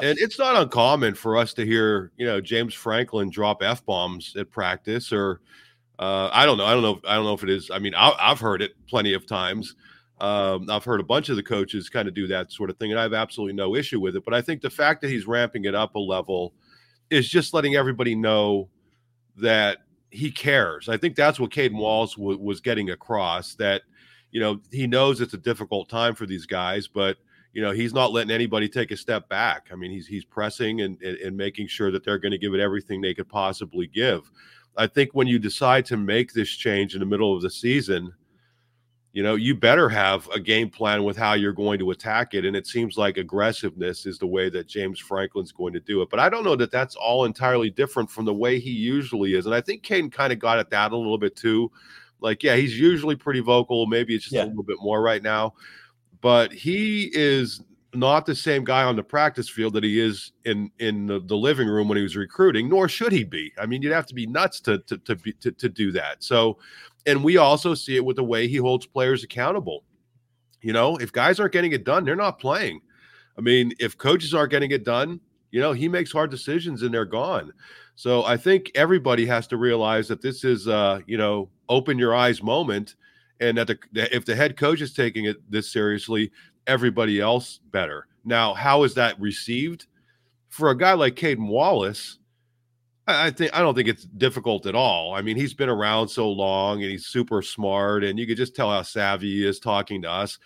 [0.01, 4.35] And it's not uncommon for us to hear, you know, James Franklin drop f bombs
[4.37, 5.41] at practice, or
[5.99, 7.71] uh, I don't know, I don't know, I don't know if it is.
[7.71, 9.77] I mean, I, have heard it plenty of times.
[10.21, 12.91] Um, I've heard a bunch of the coaches kind of do that sort of thing,
[12.91, 14.25] and I have absolutely no issue with it.
[14.25, 16.53] But I think the fact that he's ramping it up a level
[17.11, 18.69] is just letting everybody know
[19.37, 19.79] that
[20.11, 20.89] he cares.
[20.89, 23.83] I think that's what Caedan Wallace w- was getting across that,
[24.31, 27.19] you know, he knows it's a difficult time for these guys, but
[27.57, 29.69] you know he's not letting anybody take a step back.
[29.73, 32.53] I mean, he's he's pressing and and, and making sure that they're going to give
[32.53, 34.31] it everything they could possibly give.
[34.77, 38.13] I think when you decide to make this change in the middle of the season,
[39.15, 42.45] you know, you better have a game plan with how you're going to attack it.
[42.45, 46.11] And it seems like aggressiveness is the way that James Franklin's going to do it.
[46.11, 49.47] But I don't know that that's all entirely different from the way he usually is.
[49.47, 51.73] And I think Caedan kind of got at that a little bit too.
[52.21, 53.87] Like, yeah, he's usually pretty vocal.
[53.87, 54.45] Maybe it's just yeah.
[54.45, 55.55] a little bit more right now.
[56.21, 57.63] But he is
[57.95, 61.37] not the same guy on the practice field that he is in in the, the,
[61.37, 64.13] living room when he was recruiting nor should he be i mean you'd have to
[64.13, 66.59] be nuts to to to, be, to, to do that so
[67.07, 69.85] and we also see it with the way he holds players accountable.
[70.61, 72.81] You know, if guys aren't getting it done, they're not playing.
[73.39, 75.21] I mean, if coaches aren't getting it done,
[75.53, 77.53] you know, he makes hard decisions and they're gone.
[77.95, 82.15] So I think everybody has to realize that this is, uh, you know, open your
[82.15, 82.97] eyes moment,
[83.41, 86.31] and that, the, if the head coach is taking it this seriously,
[86.67, 88.07] everybody else better.
[88.25, 89.87] Now, how is that received?
[90.49, 92.19] For a guy like Caedan Wallace,
[93.07, 95.15] I think I don't think it's difficult at all.
[95.15, 98.57] I mean, he's been around so long and he's super smart, and you could just
[98.57, 100.39] tell how savvy he is talking to us.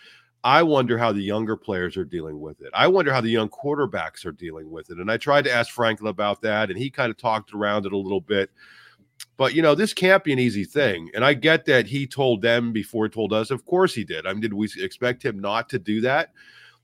[0.43, 2.71] I wonder how the younger players are dealing with it.
[2.75, 4.99] I wonder how the young quarterbacks are dealing with it.
[4.99, 7.93] And I tried to ask Franklin about that, and he kind of talked around it
[7.93, 8.51] a little bit.
[9.37, 11.11] But you know, this can't be an easy thing.
[11.15, 13.51] And I get that he told them before told us.
[13.51, 14.27] Of course he did.
[14.27, 16.33] I mean, did we expect him not to do that?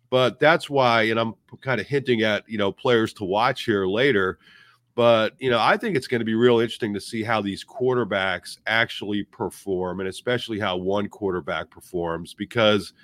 [0.08, 3.86] But that's why, and I'm kind of hinting at, you know, players to watch here
[3.86, 4.38] later
[4.96, 7.62] but, you know, I think it's going to be real interesting to see how these
[7.62, 12.94] quarterbacks actually perform and especially how one quarterback performs because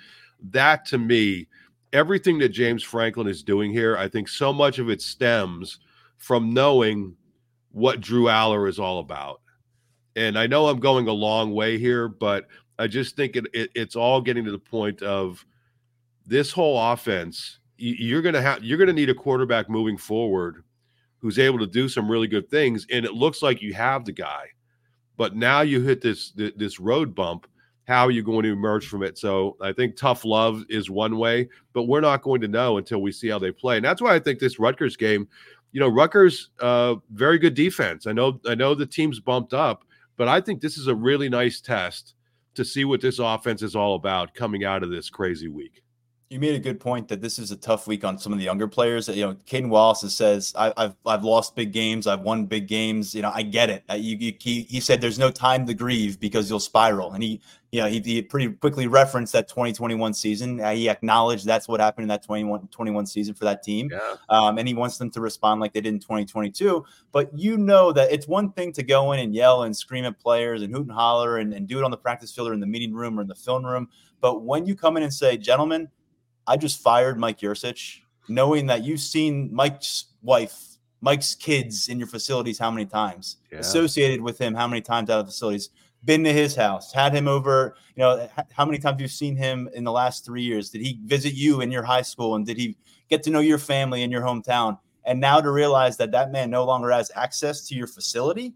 [0.49, 1.47] that to me,
[1.93, 5.81] everything that James Franklin is doing here, I think so much of it stems
[6.17, 7.15] from knowing
[7.73, 9.41] what Drew Allar is all about.
[10.15, 12.47] And I know I'm going a long way here, but
[12.79, 15.45] I just think it, it it's all getting to the point of
[16.25, 17.59] this whole offense.
[17.77, 20.63] You're gonna have you're gonna need a quarterback moving forward
[21.17, 24.11] who's able to do some really good things, and it looks like you have the
[24.11, 24.45] guy.
[25.17, 27.47] But now you hit this this road bump.
[27.85, 29.17] How are you going to emerge from it?
[29.17, 33.01] So I think tough love is one way, but we're not going to know until
[33.01, 33.75] we see how they play.
[33.75, 35.27] And that's why I think this Rutgers game,
[35.73, 38.07] you know, Rutgers, uh, very good defense.
[38.07, 39.83] I know I know the team's bumped up,
[40.15, 42.13] but I think this is a really nice test
[42.55, 45.82] to see what this offense is all about coming out of this crazy week
[46.33, 48.45] you made a good point that this is a tough week on some of the
[48.45, 49.07] younger players.
[49.07, 53.13] You know, Caedan Wallace says, I, have I've lost big games, I've won big games.
[53.13, 53.83] You know, I get it.
[53.95, 57.39] You, you, he, he said there's no time to grieve because you'll spiral, and he
[57.71, 60.59] you know he, he pretty quickly referenced that 2021 season.
[60.59, 64.15] Uh, he acknowledged that's what happened in that 21 21 season for that team, yeah.
[64.29, 66.83] um, and he wants them to respond like they did in 2022.
[67.11, 70.19] But you know that it's one thing to go in and yell and scream at
[70.19, 72.59] players and hoot and holler and, and do it on the practice field or in
[72.59, 73.87] the meeting room or in the film room.
[74.19, 75.89] But when you come in and say, gentlemen
[76.47, 82.07] I just fired Mike Yurcich, knowing that you've seen Mike's wife, Mike's kids in your
[82.07, 83.59] facilities how many times, yeah.
[83.59, 85.69] associated with him how many times out of facilities,
[86.05, 87.75] been to his house, had him over.
[87.95, 90.69] You know, how many times you've seen him in the last three years?
[90.69, 92.75] Did he visit you in your high school, and did he
[93.09, 94.77] get to know your family in your hometown?
[95.05, 98.53] And now to realize that that man no longer has access to your facility,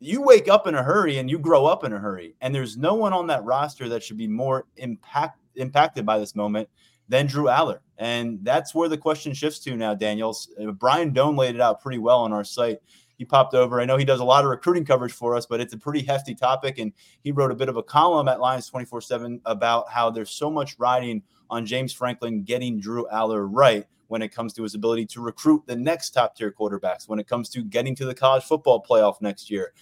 [0.00, 2.36] you wake up in a hurry and you grow up in a hurry.
[2.40, 6.36] And there's no one on that roster that should be more impact impacted by this
[6.36, 6.68] moment
[7.08, 7.80] than Drew Allar.
[7.98, 10.52] And that's where the question shifts to now, Daniels.
[10.60, 12.78] Uh, Brian Dohn laid it out pretty well on our site.
[13.16, 13.80] He popped over.
[13.80, 16.02] I know he does a lot of recruiting coverage for us, but it's a pretty
[16.06, 16.78] hefty topic.
[16.78, 16.92] And
[17.24, 20.48] he wrote a bit of a column at Lions 24 7 about how there's so
[20.48, 25.04] much riding on James Franklin getting Drew Allar right when it comes to his ability
[25.06, 28.44] to recruit the next top tier quarterbacks, when it comes to getting to the college
[28.44, 29.72] football playoff next year.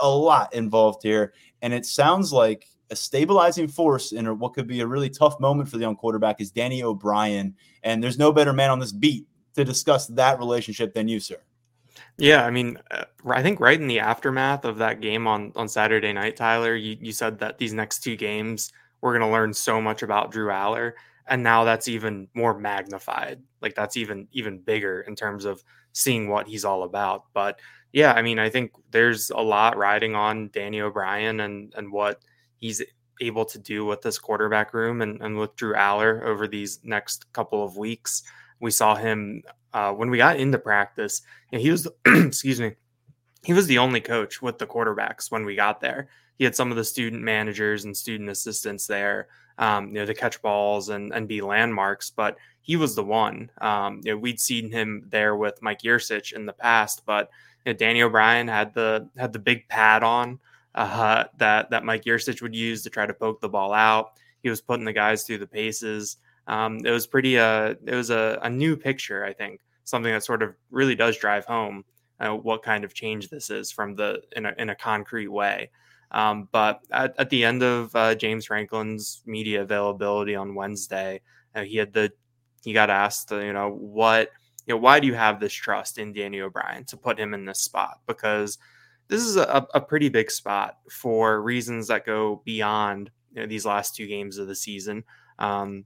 [0.00, 1.34] A lot involved here.
[1.62, 5.68] And it sounds like a stabilizing force in what could be a really tough moment
[5.68, 7.56] for the young quarterback is Danny O'Brien.
[7.82, 9.26] And there's no better man on this beat
[9.56, 11.38] to discuss that relationship than you, sir.
[12.18, 15.68] Yeah, I mean, uh, I think right in the aftermath of that game on on
[15.68, 19.52] Saturday night, Tyler, you, you said that these next two games we're going to learn
[19.52, 20.92] so much about Drew Allar,
[21.26, 23.42] and now that's even more magnified.
[23.60, 27.24] Like that's even even bigger in terms of seeing what he's all about.
[27.32, 27.58] But
[27.92, 32.22] yeah, I mean, I think there's a lot riding on Danny O'Brien and and what
[32.64, 32.82] he's
[33.20, 37.30] able to do with this quarterback room and, and with Drew Allar over these next
[37.34, 38.22] couple of weeks.
[38.58, 39.42] We saw him
[39.74, 41.20] uh, when we got into practice.
[41.52, 42.72] Know, he was, excuse me,
[43.42, 46.08] he was the only coach with the quarterbacks when we got there.
[46.38, 50.14] He had some of the student managers and student assistants there, um, you know, to
[50.14, 53.50] catch balls and, and be landmarks, but he was the one.
[53.60, 57.28] Um, you know, we'd seen him there with Mike Yurcich in the past, but
[57.66, 60.40] you know, Danny O'Brien had the had the big pad on
[60.74, 64.12] uh, that that Mike Yurcich would use to try to poke the ball out.
[64.42, 66.16] He was putting the guys through the paces.
[66.46, 67.38] Um, it was pretty.
[67.38, 71.16] Uh, it was a, a new picture, I think, something that sort of really does
[71.16, 71.84] drive home
[72.20, 75.70] uh, what kind of change this is from the in a in a concrete way.
[76.10, 81.20] Um, but at, at, the end of uh, James Franklin's media availability on Wednesday,
[81.56, 82.12] uh, he had the
[82.62, 84.30] he got asked, you know, what
[84.66, 87.44] you know, why do you have this trust in Danny O'Brien to put him in
[87.44, 88.00] this spot?
[88.06, 88.58] Because
[89.08, 93.66] this is a, a pretty big spot for reasons that go beyond you know, these
[93.66, 95.04] last two games of the season.
[95.38, 95.84] Um,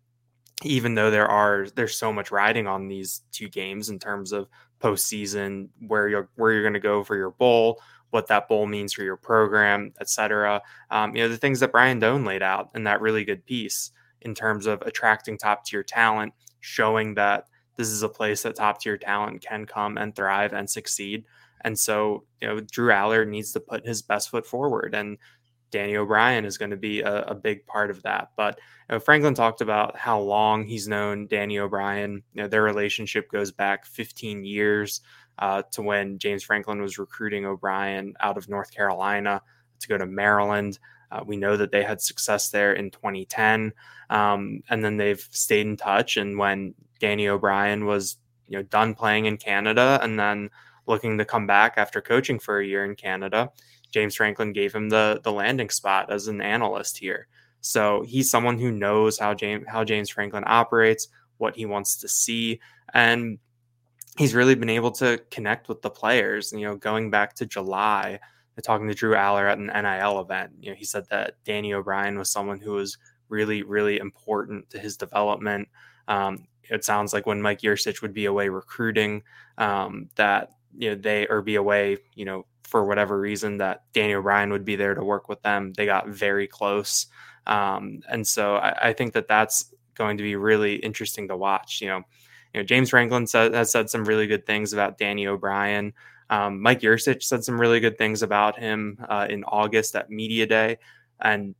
[0.64, 4.48] even though there are there's so much riding on these two games in terms of
[4.80, 8.92] postseason, where you're where you're going to go for your bowl, what that bowl means
[8.92, 10.60] for your program, etc.
[10.90, 13.92] Um, you know the things that Brian Dohn laid out in that really good piece
[14.22, 18.80] in terms of attracting top tier talent, showing that this is a place that top
[18.80, 21.24] tier talent can come and thrive and succeed.
[21.62, 25.18] And so, you know, Drew Allar needs to put his best foot forward, and
[25.70, 28.30] Danny O'Brien is going to be a, a big part of that.
[28.36, 32.22] But you know, Franklin talked about how long he's known Danny O'Brien.
[32.34, 35.00] You know, their relationship goes back 15 years
[35.38, 39.42] uh, to when James Franklin was recruiting O'Brien out of North Carolina
[39.80, 40.78] to go to Maryland.
[41.10, 43.72] Uh, we know that they had success there in 2010,
[44.10, 46.16] um, and then they've stayed in touch.
[46.16, 48.16] And when Danny O'Brien was
[48.46, 50.50] you know done playing in Canada and then
[50.88, 53.50] looking to come back after coaching for a year in Canada,
[53.92, 57.26] James Franklin gave him the the landing spot as an analyst here.
[57.60, 62.08] So he's someone who knows how James how James Franklin operates, what he wants to
[62.08, 62.60] see,
[62.94, 63.38] and
[64.16, 66.52] he's really been able to connect with the players.
[66.52, 68.20] You know, going back to July,
[68.62, 72.18] talking to Drew Allar at an NIL event, you know, he said that Danny O'Brien
[72.18, 72.98] was someone who was
[73.28, 75.68] really, really important to his development.
[76.08, 79.22] Um, it sounds like when Mike Yurcich would be away recruiting,
[79.58, 84.14] um, that you know they or be away, you know, for whatever reason, that Danny
[84.14, 85.72] O'Brien would be there to work with them.
[85.72, 87.06] They got very close,
[87.46, 91.80] um, and so I, I, think that that's going to be really interesting to watch.
[91.80, 92.02] You know,
[92.54, 95.92] you know James Franklin has said some really good things about Danny O'Brien.
[96.30, 100.46] Um, Mike Yurcich said some really good things about him uh, in August at Media
[100.46, 100.78] Day,
[101.20, 101.54] and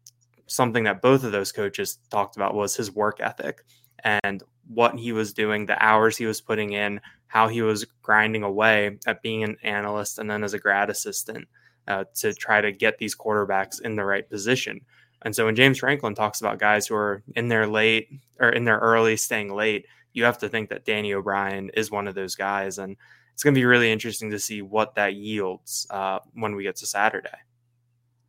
[0.46, 3.64] something that both of those coaches talked about was his work ethic
[4.04, 8.42] and what he was doing, the hours he was putting in, how he was grinding
[8.42, 11.48] away at being an analyst and then as a grad assistant
[11.86, 14.80] uh, to try to get these quarterbacks in the right position.
[15.22, 18.64] And so when James Franklin talks about guys who are in their late or in
[18.64, 22.34] their early staying late, you have to think that Danny O'Brien is one of those
[22.34, 22.78] guys.
[22.78, 22.96] And
[23.32, 26.76] it's going to be really interesting to see what that yields uh, when we get
[26.76, 27.28] to Saturday.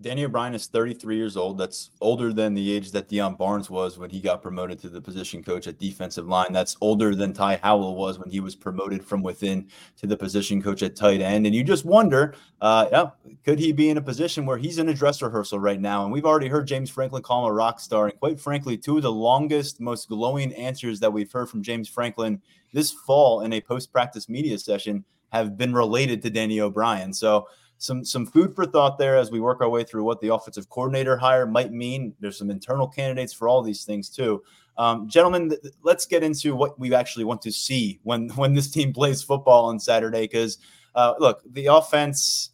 [0.01, 1.57] Danny O'Brien is 33 years old.
[1.57, 5.01] That's older than the age that Deion Barnes was when he got promoted to the
[5.01, 6.53] position coach at defensive line.
[6.53, 10.61] That's older than Ty Howle was when he was promoted from within to the position
[10.61, 11.45] coach at tight end.
[11.45, 13.09] And you just wonder, uh, yeah,
[13.43, 16.05] could he be in a position where he's in a dress rehearsal right now?
[16.05, 18.07] And we've already heard James Franklin call him a rock star.
[18.07, 21.89] And quite frankly, two of the longest, most glowing answers that we've heard from James
[21.89, 27.13] Franklin this fall in a post practice media session have been related to Danny O'Brien.
[27.13, 27.47] So,
[27.79, 30.69] some some food for thought there as we work our way through what the offensive
[30.69, 32.13] coordinator hire might mean.
[32.19, 34.43] There's some internal candidates for all these things too.
[34.77, 38.69] Um, gentlemen, th- let's get into what we actually want to see when when this
[38.69, 40.21] team plays football on Saturday.
[40.21, 40.59] Because
[40.93, 42.51] uh, look, the offense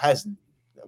[0.00, 0.26] has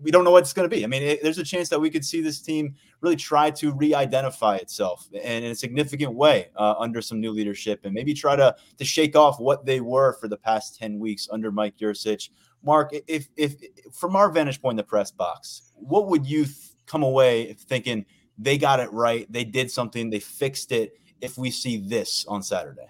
[0.00, 0.84] we don't know what it's going to be.
[0.84, 3.72] I mean, it, there's a chance that we could see this team really try to
[3.72, 8.36] re-identify itself in, in a significant way uh, under some new leadership, and maybe try
[8.36, 12.30] to to shake off what they were for the past ten weeks under Mike Yurcich.
[12.62, 13.56] Mark, if if
[13.92, 18.04] from our vantage point in the press box, what would you th- come away thinking
[18.38, 20.92] they got it right, they did something, they fixed it?
[21.20, 22.88] If we see this on Saturday,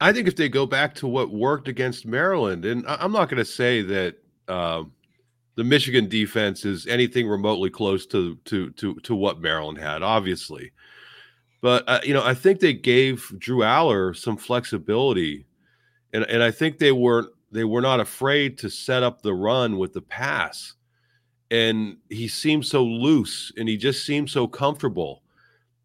[0.00, 3.38] I think if they go back to what worked against Maryland, and I'm not going
[3.38, 4.16] to say that
[4.48, 4.92] um,
[5.56, 10.72] the Michigan defense is anything remotely close to to to to what Maryland had, obviously.
[11.62, 15.46] But uh, you know, I think they gave Drew Allar some flexibility,
[16.12, 19.78] and and I think they weren't they were not afraid to set up the run
[19.78, 20.74] with the pass.
[21.50, 25.22] And he seemed so loose and he just seemed so comfortable.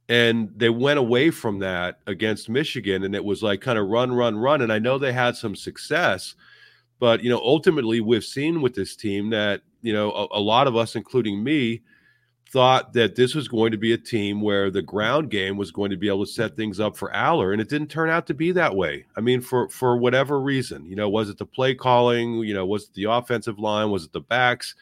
[0.10, 3.04] And they went away from that against Michigan.
[3.04, 4.62] And it was like kind of run, run, run.
[4.62, 6.36] And I know they had some success,
[7.02, 10.68] But, you know, ultimately, we've seen with this team that, you know, a, a lot
[10.68, 11.82] of us, including me,
[12.52, 15.90] thought that this was going to be a team where the ground game was going
[15.90, 18.34] to be able to set things up for Allar, and it didn't turn out to
[18.34, 19.06] be that way.
[19.16, 22.36] I mean, for for whatever reason, you know, was it the play calling?
[22.40, 23.90] You know, was it the offensive line?
[23.90, 24.76] Was it the backs?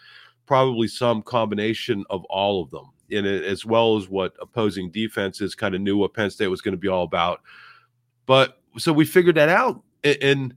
[0.47, 5.75] Probably some combination of all of them, and as well as what opposing defenses kind
[5.75, 7.41] of knew what Penn State was going to be all about.
[8.25, 10.55] But so we figured that out, and, and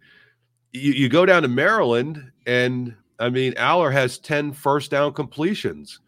[0.73, 6.01] you, you go down to Maryland, and I mean, Allar has 10 first down completions.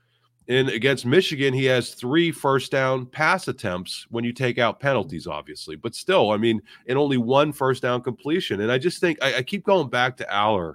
[0.47, 5.27] And against Michigan, he has three first down pass attempts when you take out penalties,
[5.27, 5.75] obviously.
[5.77, 8.61] But still, I mean, and only one first down completion.
[8.61, 10.75] And I just think I, I keep going back to Allar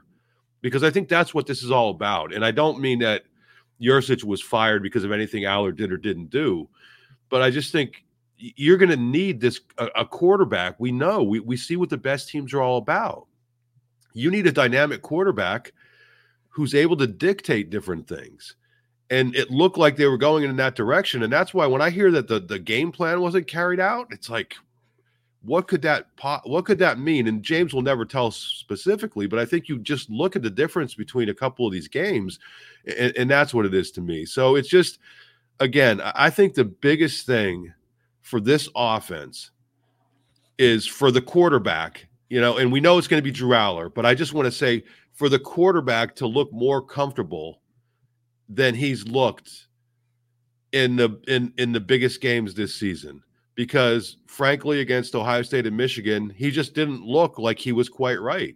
[0.62, 2.34] because I think that's what this is all about.
[2.34, 3.26] And I don't mean that
[3.80, 6.68] Yurcich was fired because of anything Allar did or didn't do,
[7.30, 8.04] but I just think
[8.38, 10.80] you're going to need this a, a quarterback.
[10.80, 13.28] We know we, we see what the best teams are all about
[14.14, 15.74] you need a dynamic quarterback
[16.50, 18.56] who's able to dictate different things.
[19.10, 21.24] And it looked like they were going in that direction.
[21.24, 24.30] And that's why when I hear that the, the game plan wasn't carried out, it's
[24.30, 24.55] like,
[25.41, 26.07] what could that
[26.43, 27.28] what could that mean?
[27.28, 30.95] And James will never tell specifically, but I think you just look at the difference
[30.95, 32.39] between a couple of these games,
[32.86, 34.26] and, and that's what it is to me.
[34.26, 34.99] So it's just
[35.62, 37.74] again, I think the biggest thing
[38.22, 39.51] for this offense
[40.57, 43.93] is for the quarterback you know, and we know it's going to be Drew Allar,
[43.93, 44.84] but I just want to say
[45.14, 47.60] for the quarterback to look more comfortable
[48.50, 49.68] than he's looked
[50.72, 53.22] in the in in the biggest games this season.
[53.56, 58.20] Because frankly against Ohio State and Michigan he just didn't look like he was quite
[58.20, 58.56] right.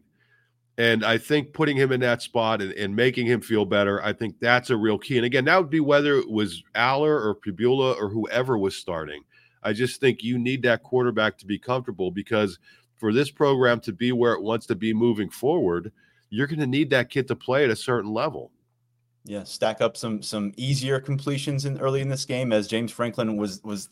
[0.78, 4.14] And I think putting him in that spot and, and making him feel better I
[4.14, 5.18] think that's a real key.
[5.18, 9.24] And again that would be whether it was Allar or Pribula or whoever was starting.
[9.64, 12.60] I just think you need that quarterback to be comfortable because
[12.96, 15.92] for this program to be where it wants to be moving forward,
[16.30, 18.52] you're going to need that kid to play at a certain level.
[19.26, 23.38] Yeah, stack up some some easier completions in early in this game as James Franklin
[23.38, 23.90] was was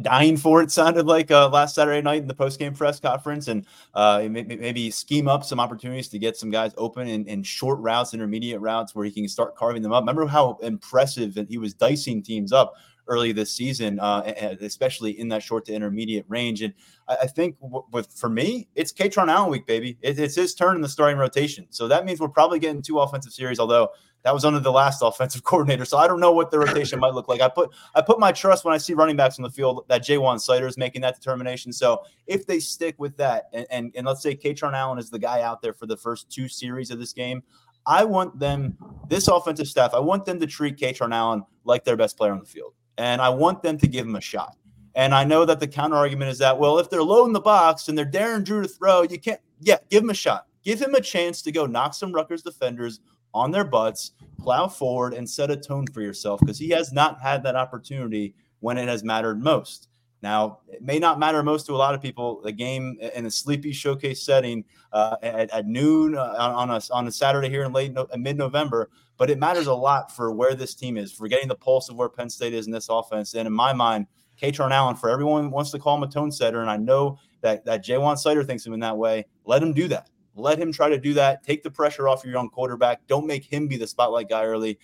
[0.00, 3.48] dying for it sounded like uh, last Saturday night in the post game press conference,
[3.48, 7.78] and uh, maybe scheme up some opportunities to get some guys open in, in, short
[7.80, 10.02] routes, intermediate routes where he can start carving them up.
[10.02, 12.74] Remember how impressive and he was dicing teams up
[13.08, 14.22] early this season, uh,
[14.60, 16.62] especially in that short to intermediate range.
[16.62, 16.72] And
[17.08, 19.98] I, think with for me, it's Kaytron Allen week, baby.
[20.02, 21.66] It, it's his turn in the starting rotation.
[21.70, 23.90] So that means we're probably getting two offensive series, although
[24.24, 25.84] that was under the last offensive coordinator.
[25.84, 27.40] So I don't know what the rotation might look like.
[27.40, 30.02] I put I put my trust when I see running backs on the field that
[30.02, 31.72] Ja'Juan Seider is making that determination.
[31.72, 35.18] So if they stick with that, and and, and let's say Kaytron Allen is the
[35.18, 37.42] guy out there for the first two series of this game,
[37.84, 38.76] I want them,
[39.08, 42.38] this offensive staff, I want them to treat Kaytron Allen like their best player on
[42.38, 44.56] the field and I want them to give him a shot.
[44.94, 47.40] And I know that the counter argument is that, well, if they're low in the
[47.40, 50.46] box and they're daring Drew to throw, you can't, yeah, give him a shot.
[50.62, 53.00] Give him a chance to go knock some Rutgers defenders
[53.34, 57.20] on their butts, plow forward, and set a tone for yourself because he has not
[57.20, 59.88] had that opportunity when it has mattered most.
[60.22, 62.40] Now, it may not matter most to a lot of people.
[62.42, 67.08] The game in a sleepy showcase setting uh, at, at, noon uh, on a on
[67.08, 68.90] a Saturday here in late no, mid November,
[69.22, 71.94] but it matters a lot for where this team is, for getting the pulse of
[71.94, 73.34] where Penn State is in this offense.
[73.34, 76.60] And in my mind, Kaytron Allen, for everyone wants to call him a tone setter,
[76.60, 79.26] and I know that that Ja'Juan Seider thinks him in that way.
[79.44, 80.10] Let him do that.
[80.34, 81.44] Let him try to do that.
[81.44, 83.06] Take the pressure off your young quarterback.
[83.06, 84.80] Don't make him be the spotlight guy early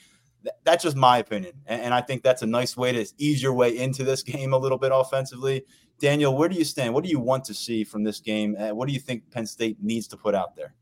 [0.63, 1.53] that's just my opinion.
[1.67, 4.53] And, and, I think that's a nice way to ease your way into this game
[4.53, 5.65] a little bit offensively.
[5.99, 6.95] Daniel, where do you stand?
[6.95, 8.57] What do you want to see from this game?
[8.57, 10.75] Uh, what do you think Penn State needs to put out there?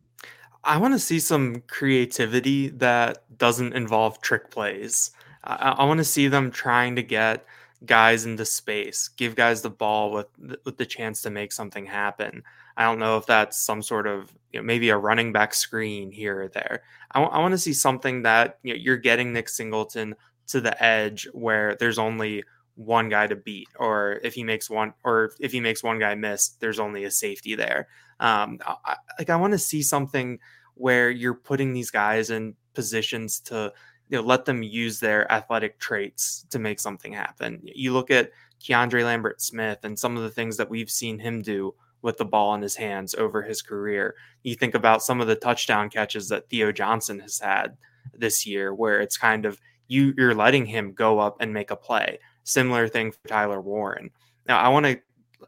[0.66, 5.12] I want to see some creativity that doesn't involve trick plays.
[5.44, 7.46] I, I want to see them trying to get
[7.84, 10.26] guys into space, give guys the ball with
[10.64, 12.42] with the chance to make something happen.
[12.76, 16.10] I don't know if that's some sort of you know, maybe a running back screen
[16.10, 16.82] here or there.
[17.12, 20.16] I, w- I want to see something that you know, you're getting Nick Singleton
[20.48, 22.44] to the edge where there's only
[22.74, 26.14] one guy to beat, or if he makes one, or if he makes one guy
[26.14, 27.88] miss, there's only a safety there.
[28.20, 30.38] Um, I, like I want to see something
[30.76, 33.72] where you're putting these guys in positions to
[34.08, 37.60] you know let them use their athletic traits to make something happen.
[37.64, 38.30] You look at
[38.62, 42.24] Keandre Lambert Smith and some of the things that we've seen him do with the
[42.24, 44.14] ball in his hands over his career.
[44.42, 47.76] You think about some of the touchdown catches that Theo Johnson has had
[48.14, 51.76] this year, where it's kind of you you're letting him go up and make a
[51.76, 52.18] play.
[52.44, 54.10] Similar thing for Tyler Warren.
[54.46, 55.00] Now I want to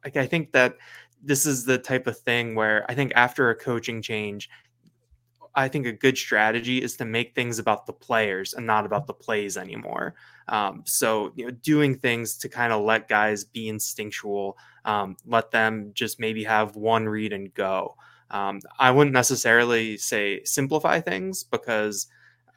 [0.05, 0.77] like I think that
[1.23, 4.49] this is the type of thing where I think after a coaching change,
[5.55, 9.07] I think a good strategy is to make things about the players and not about
[9.07, 10.15] the plays anymore.
[10.49, 15.51] Um, so, you know, doing things to kind of let guys be instinctual, um, let
[15.51, 17.97] them just maybe have one read and go.
[18.31, 22.09] Um, I wouldn't necessarily say simplify things because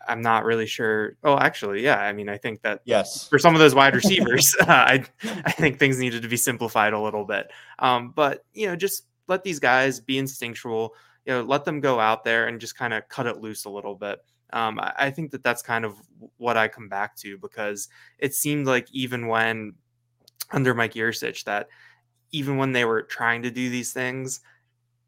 [0.07, 1.17] I'm not really sure.
[1.23, 1.99] Oh, actually, yeah.
[1.99, 5.51] I mean, I think that yes, for some of those wide receivers, uh, I I
[5.51, 7.51] think things needed to be simplified a little bit.
[7.79, 10.93] Um, but you know, just let these guys be instinctual.
[11.25, 13.69] You know, let them go out there and just kind of cut it loose a
[13.69, 14.19] little bit.
[14.53, 15.95] Um, I, I think that that's kind of
[16.37, 17.87] what I come back to because
[18.19, 19.75] it seemed like even when
[20.51, 21.67] under Mike Yurcich that
[22.31, 24.41] even when they were trying to do these things,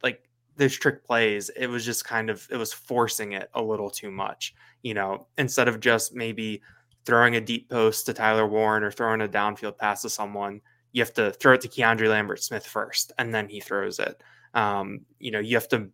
[0.01, 3.89] like there's trick plays, it was just kind of it was forcing it a little
[3.89, 4.53] too much.
[4.81, 6.61] You know, instead of just maybe
[7.05, 10.61] throwing a deep post to Tyler Warren or throwing a downfield pass to someone,
[10.91, 14.21] you have to throw it to Keandre Lambert Smith first, and then he throws it.
[14.53, 15.89] Um, you know, you have to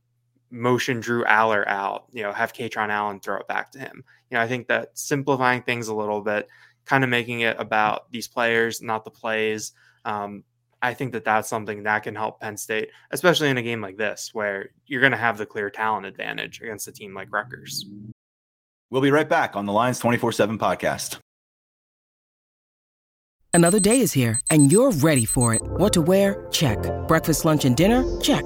[0.52, 4.04] motion Drew Allar out, you know, have Kaytron Allen throw it back to him.
[4.30, 6.47] You know, I think that simplifying things a little bit,
[6.86, 9.74] kind of making it about these players, not the plays.
[10.06, 10.43] Um,
[10.82, 13.97] I think that that's something that can help Penn State, especially in a game like
[13.97, 17.86] this, where you're going to have the clear talent advantage against a team like Rutgers.
[18.89, 21.20] We'll be right back on the Lions 24 7 podcast.
[23.54, 25.62] Another day is here, and you're ready for it.
[25.64, 26.47] What to wear?
[26.52, 26.78] Check.
[27.08, 28.06] Breakfast, lunch, and dinner?
[28.22, 28.45] Check.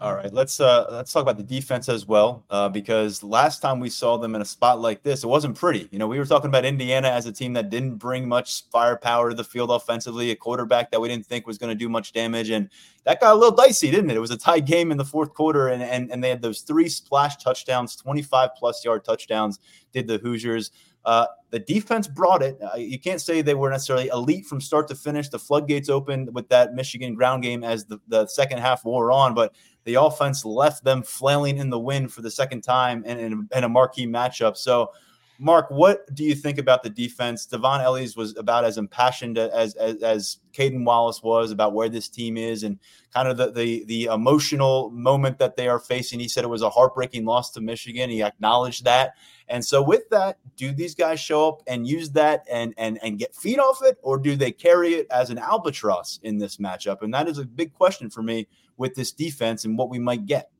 [0.00, 3.78] All right, let's uh let's talk about the defense as well, uh, because last time
[3.78, 5.88] we saw them in a spot like this, it wasn't pretty.
[5.92, 9.30] You know, we were talking about Indiana as a team that didn't bring much firepower
[9.30, 12.12] to the field offensively, a quarterback that we didn't think was going to do much
[12.12, 12.70] damage, and
[13.04, 14.16] that got a little dicey, didn't it?
[14.16, 16.62] It was a tight game in the fourth quarter, and and and they had those
[16.62, 19.60] three splash touchdowns, twenty five plus yard touchdowns.
[19.92, 20.72] Did the Hoosiers?
[21.04, 22.58] Uh, the defense brought it.
[22.60, 25.28] Uh, you can't say they were necessarily elite from start to finish.
[25.28, 29.34] The floodgates opened with that Michigan ground game as the, the second half wore on,
[29.34, 29.54] but
[29.84, 33.64] the offense left them flailing in the wind for the second time in, in, in
[33.64, 34.56] a marquee matchup.
[34.56, 34.90] So,
[35.38, 37.46] Mark, what do you think about the defense?
[37.46, 42.08] Dvon Ellies was about as impassioned as as, as Caedan Wallace was about where this
[42.08, 42.78] team is and
[43.12, 46.20] kind of the, the the emotional moment that they are facing.
[46.20, 48.10] He said it was a heartbreaking loss to Michigan.
[48.10, 49.14] He acknowledged that.
[49.48, 53.18] And so with that, do these guys show up and use that and and and
[53.18, 57.02] get feet off it, or do they carry it as an albatross in this matchup?
[57.02, 58.46] And that is a big question for me
[58.76, 60.50] with this defense and what we might get.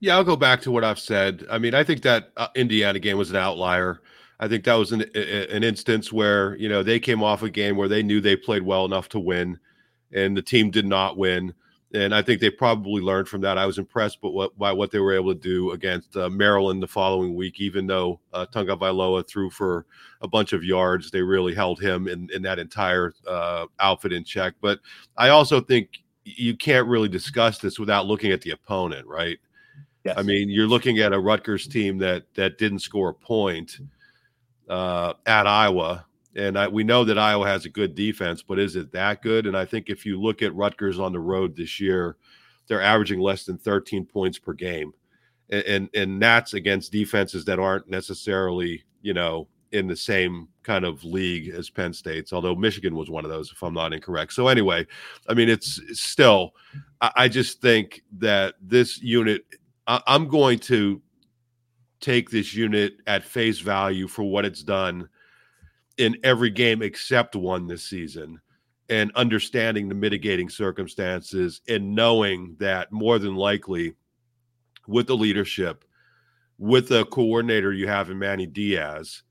[0.00, 1.46] Yeah, I'll go back to what I've said.
[1.50, 4.00] I mean, I think that uh, Indiana game was an outlier.
[4.40, 7.76] I think that was an, an instance where, you know, they came off a game
[7.76, 9.60] where they knew they played well enough to win
[10.12, 11.54] and the team did not win.
[11.94, 13.58] And I think they probably learned from that.
[13.58, 16.82] I was impressed by what, by what they were able to do against uh, Maryland
[16.82, 19.84] the following week, even though uh, Tagovailoa threw for
[20.22, 21.10] a bunch of yards.
[21.10, 24.54] They really held him in, in that entire uh, outfit in check.
[24.62, 24.80] But
[25.18, 29.38] I also think you can't really discuss this without looking at the opponent, right?
[30.04, 30.16] Yes.
[30.18, 33.78] I mean, you're looking at a Rutgers team that that didn't score a point
[34.68, 38.74] uh, at Iowa, and I, we know that Iowa has a good defense, but is
[38.74, 39.46] it that good?
[39.46, 42.16] And I think if you look at Rutgers on the road this year,
[42.66, 44.92] they're averaging less than 13 points per game,
[45.50, 50.84] and and, and that's against defenses that aren't necessarily you know in the same kind
[50.84, 54.32] of league as Penn State's, although Michigan was one of those, if I'm not incorrect.
[54.32, 54.86] So anyway,
[55.28, 56.54] I mean, it's, still,
[57.00, 59.44] I, just think that this unit,
[59.86, 61.00] I'm going to
[62.00, 65.08] take this unit at face value for what it's done
[65.98, 68.40] in every game except one this season
[68.88, 73.94] and understanding the mitigating circumstances and knowing that more than likely
[74.86, 75.84] with the leadership
[76.62, 79.22] with the coordinator you have in Manny Diaz,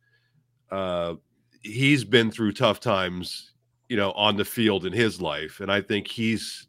[0.71, 1.15] uh,
[1.61, 3.53] he's been through tough times,
[3.89, 6.67] you know, on the field in his life, and I think he's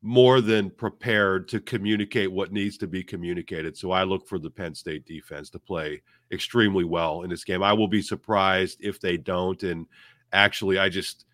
[0.00, 3.76] more than prepared to communicate what needs to be communicated.
[3.76, 7.62] So I look for the Penn State defense to play extremely well in this game.
[7.62, 9.60] I will be surprised if they don't.
[9.64, 9.86] And
[10.32, 11.24] actually, I just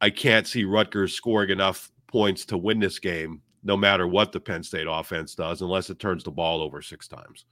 [0.00, 4.40] I can't see Rutgers scoring enough points to win this game, no matter what the
[4.40, 7.44] Penn State offense does, unless it turns the ball over six times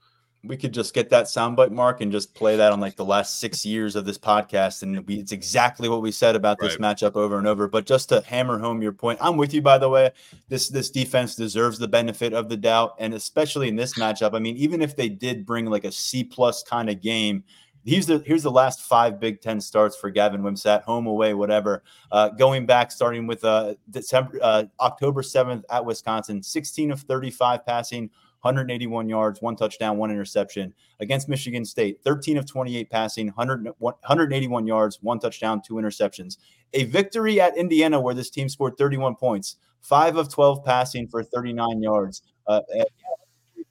[0.47, 3.39] we could just get that soundbite mark and just play that on like the last
[3.39, 6.97] six years of this podcast and it's exactly what we said about this right.
[6.97, 9.77] matchup over and over but just to hammer home your point i'm with you by
[9.77, 10.11] the way
[10.49, 14.39] this this defense deserves the benefit of the doubt and especially in this matchup i
[14.39, 17.43] mean even if they did bring like a c plus kind of game
[17.85, 21.83] Here's the here's the last five Big Ten starts for Gavin Wimsatt, home away, whatever.
[22.11, 27.63] Uh, going back, starting with uh, December uh, October seventh at Wisconsin, 16 of 35
[27.63, 28.09] passing,
[28.45, 30.71] 181 yards, one touchdown, one interception.
[30.99, 36.37] Against Michigan State, 13 of 28 passing, 100, 181 yards, one touchdown, two interceptions.
[36.73, 41.23] A victory at Indiana where this team scored 31 points, five of 12 passing for
[41.23, 42.21] 39 yards.
[42.45, 42.61] Uh,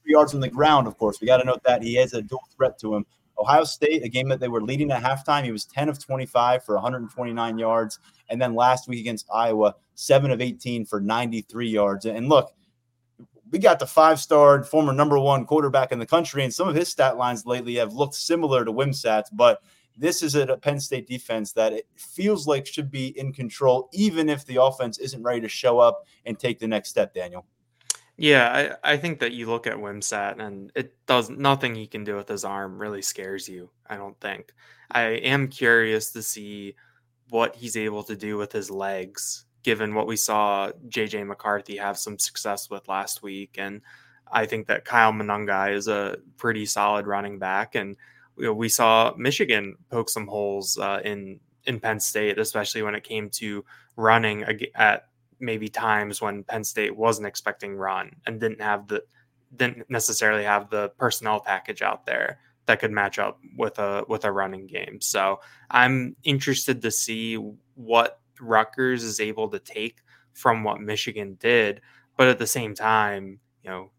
[0.04, 1.20] yards on the ground, of course.
[1.20, 3.06] We got to note that he has a dual threat to him.
[3.38, 6.64] Ohio State, a game that they were leading at halftime, he was 10 of 25
[6.64, 8.00] for 129 yards.
[8.28, 12.06] And then last week against Iowa, 7 of 18 for 93 yards.
[12.06, 12.52] And look,
[13.54, 16.74] we got the five star former number one quarterback in the country, and some of
[16.74, 19.62] his stat lines lately have looked similar to Wimsatt's, but
[19.96, 24.28] this is a Penn State defense that it feels like should be in control, even
[24.28, 27.46] if the offense isn't ready to show up and take the next step, Daniel.
[28.16, 32.02] Yeah, I, I think that you look at Wimsatt and it does nothing he can
[32.02, 33.70] do with his arm really scares you.
[33.86, 34.52] I don't think.
[34.90, 36.74] I am curious to see
[37.30, 41.98] what he's able to do with his legs given what we saw JJ McCarthy have
[41.98, 43.56] some success with last week.
[43.58, 43.80] And
[44.30, 47.74] I think that Kyle Monangai is a pretty solid running back.
[47.74, 47.96] And
[48.36, 52.94] you know, we saw Michigan poke some holes uh, in in Penn State, especially when
[52.94, 53.64] it came to
[53.96, 54.44] running
[54.74, 55.08] at
[55.40, 59.02] maybe times when Penn State wasn't expecting run and didn't have the
[59.56, 64.24] didn't necessarily have the personnel package out there that could match up with a with
[64.24, 65.00] a running game.
[65.00, 65.40] So
[65.70, 67.36] I'm interested to see
[67.74, 69.98] what Rutgers is able to take
[70.32, 71.80] from what Michigan did.
[72.16, 73.90] But at the same time, you know,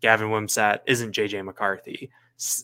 [0.00, 2.10] Gavin Wimsatt isn't JJ McCarthy.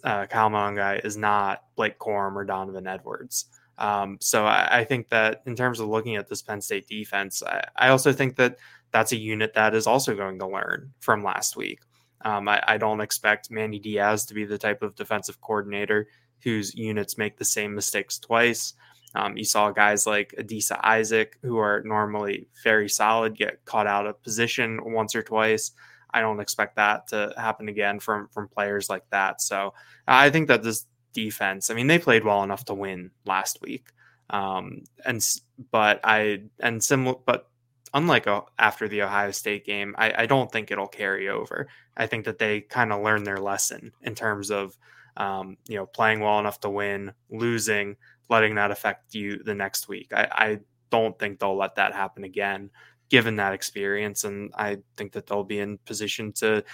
[0.05, 3.47] Uh, Kyle Monangai is not Blake Corum or Donovan Edwards.
[3.77, 7.43] Um, so I, I, think that in terms of looking at this Penn State defense,
[7.43, 8.57] I, I, also think that
[8.93, 11.81] that's a unit that is also going to learn from last week.
[12.25, 16.07] Um, I, I, don't expect Manny Diaz to be the type of defensive coordinator
[16.45, 18.75] whose units make the same mistakes twice.
[19.15, 24.07] Um, you saw guys like Adisa Isaac, who are normally very solid, get caught out
[24.07, 25.73] of position once or twice.
[26.13, 29.41] I don't expect that to happen again from from players like that.
[29.41, 29.75] So
[30.07, 33.89] I think that this defense, I mean, they played well enough to win last week.
[34.31, 35.25] Um, and
[35.71, 37.49] but I and similar, but
[37.93, 41.69] unlike uh, after the Ohio State game, I, I don't think it'll carry over.
[41.97, 44.77] I think that they kind of learned their lesson in terms of
[45.17, 47.97] um, you know playing well enough to win, losing
[48.29, 50.13] letting that affect you the next week.
[50.13, 50.59] I, I
[50.91, 52.71] don't think they'll let that happen again,
[53.09, 54.25] given that experience.
[54.25, 56.65] And I think that they'll be in position to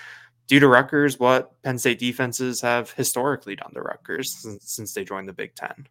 [0.46, 5.04] do to Rutgers what Penn State defenses have historically done to Rutgers since, since they
[5.04, 5.86] joined the Big Ten.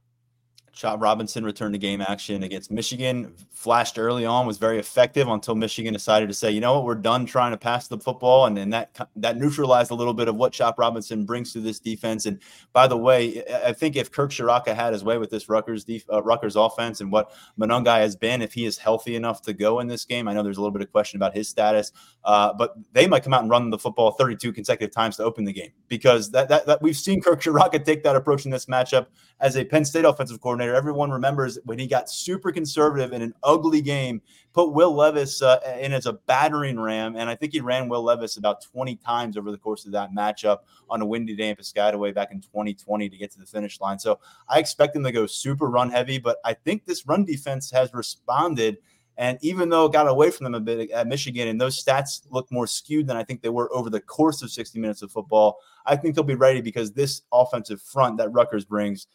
[0.80, 3.36] Chop Robinson returned to game action against Michigan.
[3.52, 6.96] Flashed early on, was very effective until Michigan decided to say, you know what, we're
[6.96, 10.38] done trying to pass the football, and then that that neutralized a little bit of
[10.38, 12.28] what Chop Robinson brings to this defense.
[12.28, 12.40] And
[12.72, 16.10] by the way, I think if Kirk Ciarrocca had his way with this Rutgers def-
[16.10, 19.82] uh, Rutgers offense and what Monangai has been, if he is healthy enough to go
[19.82, 21.92] in this game, I know there's a little bit of question about his status,
[22.24, 25.44] uh, but they might come out and run the football 32 consecutive times to open
[25.44, 28.68] the game because that, that, that we've seen Kirk Ciarrocca take that approach in this
[28.68, 29.08] matchup
[29.42, 30.69] as a Penn State offensive coordinator.
[30.76, 34.22] Everyone remembers when he got super conservative in an ugly game,
[34.54, 37.16] put Will Levis uh, in as a battering ram.
[37.16, 40.12] And I think he ran Will Levis about 20 times over the course of that
[40.14, 40.60] matchup
[40.90, 44.00] on a windy day in Piscataway back in 2020 to get to the finish line.
[44.00, 47.72] So I expect them to go super run heavy, but I think this run defense
[47.72, 48.78] has responded.
[49.20, 52.22] And even though it got away from them a bit at Michigan, and those stats
[52.30, 55.12] look more skewed than I think they were over the course of 60 minutes of
[55.12, 59.08] football, I think they'll be ready because this offensive front that Rutgers brings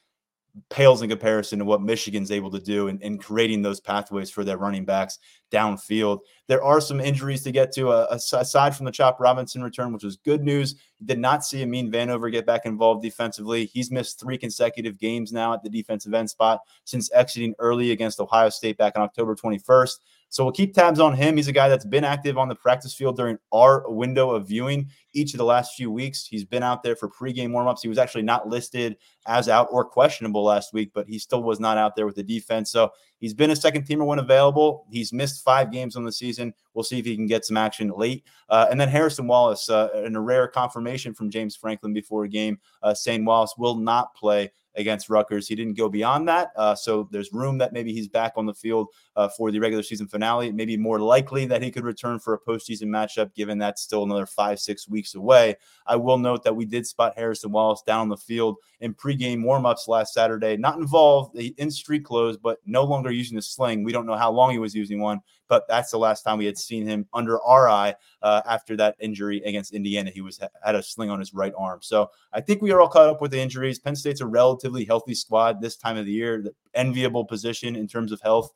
[0.71, 4.45] pales in comparison to what Michigan's able to do in, in creating those pathways for
[4.45, 5.19] their running backs
[5.51, 6.21] downfield.
[6.47, 10.05] There are some injuries to get to, uh, aside from the Chop Robinson return, which
[10.05, 10.77] was good news.
[11.05, 13.67] Did not see Amin Vanover get back involved defensively.
[13.67, 18.21] He's missed three consecutive games now at the defensive end spot since exiting early against
[18.21, 19.97] Ohio State back on October 21st.
[20.35, 21.37] So we'll keep tabs on him.
[21.37, 24.91] He's a guy that's been active on the practice field during our window of viewing
[25.13, 26.27] each of the last few weeks.
[26.27, 27.83] He's been out there for pregame warmups.
[27.83, 28.97] He was actually not listed
[29.29, 32.25] as out or questionable last week, but he still was not out there with the
[32.25, 32.73] defense.
[32.73, 34.89] So he's been a second teamer when available.
[34.91, 36.53] He's missed five games on the season.
[36.75, 38.25] We'll see if he can get some action late.
[38.49, 42.29] Uh, and then Harrison Wallace, uh, in a rare confirmation from James Franklin before a
[42.29, 45.49] game, uh, saying Wallace will not play against Rutgers.
[45.49, 46.51] He didn't go beyond that.
[46.57, 49.83] Uh, so there's room that maybe he's back on the field uh, for the regular
[49.83, 50.53] season finale.
[50.53, 54.27] Maybe more likely that he could return for a postseason matchup, given that's still another
[54.27, 55.57] five, six weeks away.
[55.87, 59.45] I will note that we did spot Harrison Wallace down on the field in pregame
[59.45, 63.85] warmups last Saturday, not involved in street clothes, but no longer using a sling.
[63.85, 66.47] We don't know how long he was using one, but that's the last time we
[66.47, 70.11] had seen him under our eye uh, after that injury against Indiana.
[70.11, 71.81] He was had a sling on his right arm.
[71.83, 73.79] So I think we are all caught up with the injuries.
[73.79, 77.87] Penn State's a relatively healthy squad this time of the year, the enviable position in
[77.87, 78.53] terms of health.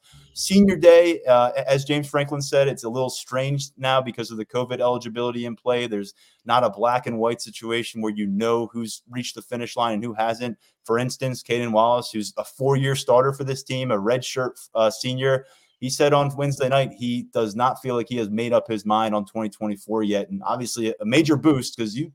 [0.48, 4.46] Senior day, uh, as James Franklin said, it's a little strange now because of the
[4.46, 5.86] COVID eligibility in play.
[5.86, 6.14] There's
[6.46, 10.02] not a black and white situation where you know who's reached the finish line and
[10.02, 10.56] who hasn't.
[10.84, 15.44] For instance, Caedan Wallace, who's a four-year starter for this team, a redshirt uh, senior
[15.80, 18.84] he said on Wednesday night he does not feel like he has made up his
[18.84, 22.10] mind on 2024 yet, and obviously a major boost because you.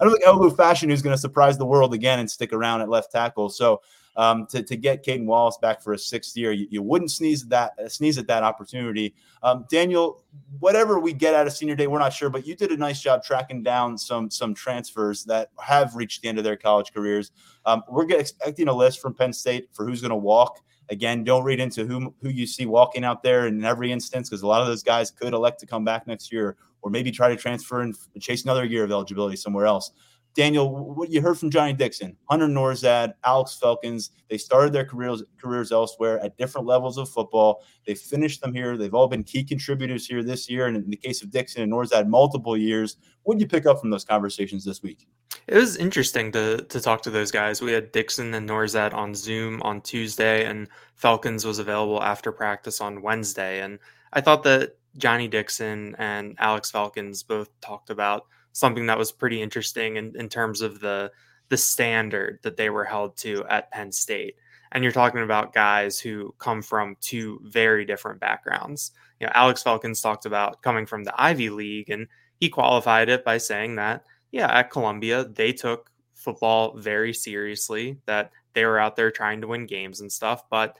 [0.00, 2.82] I don't think Olu Fashanu is going to surprise the world again and stick around
[2.82, 3.48] at left tackle.
[3.48, 3.80] So
[4.18, 7.44] um, to, to get Caedan Wallace back for a sixth year, you, you wouldn't sneeze
[7.44, 9.14] at that sneeze at that opportunity.
[9.42, 10.22] Um, Daniel,
[10.58, 13.00] whatever we get out of senior day, we're not sure, but you did a nice
[13.00, 17.30] job tracking down some some transfers that have reached the end of their college careers.
[17.64, 20.60] Um, we're expecting a list from Penn State for who's going to walk
[20.90, 24.42] Again, don't read into who who you see walking out there in every instance because
[24.42, 27.28] a lot of those guys could elect to come back next year or maybe try
[27.28, 29.92] to transfer and chase another year of eligibility somewhere else.
[30.38, 35.24] Daniel, what you heard from Johnny Dixon, Hunter Nourzad, Alex Felkins, they started their careers
[35.36, 37.64] careers elsewhere at different levels of football.
[37.84, 38.76] They finished them here.
[38.76, 41.72] They've all been key contributors here this year, and in the case of Dixon and
[41.72, 42.98] Nourzad, multiple years.
[43.24, 45.08] What did you pick up from those conversations this week?
[45.48, 47.60] It was interesting to to talk to those guys.
[47.60, 50.68] We had Dixon and Nourzad on Zoom on Tuesday, and
[51.02, 53.60] Felkins was available after practice on Wednesday.
[53.60, 53.80] And
[54.12, 59.40] I thought that Johnny Dixon and Alex Felkins both talked about something that was pretty
[59.42, 61.10] interesting in, in terms of the
[61.48, 64.36] the standard that they were held to at Penn State.
[64.72, 68.92] And you're talking about guys who come from two very different backgrounds.
[69.18, 72.06] You know, Alex Felkins talked about coming from the Ivy League, and
[72.38, 78.30] he qualified it by saying that, yeah, at Columbia, they took football very seriously, that
[78.52, 80.76] they were out there trying to win games and stuff, but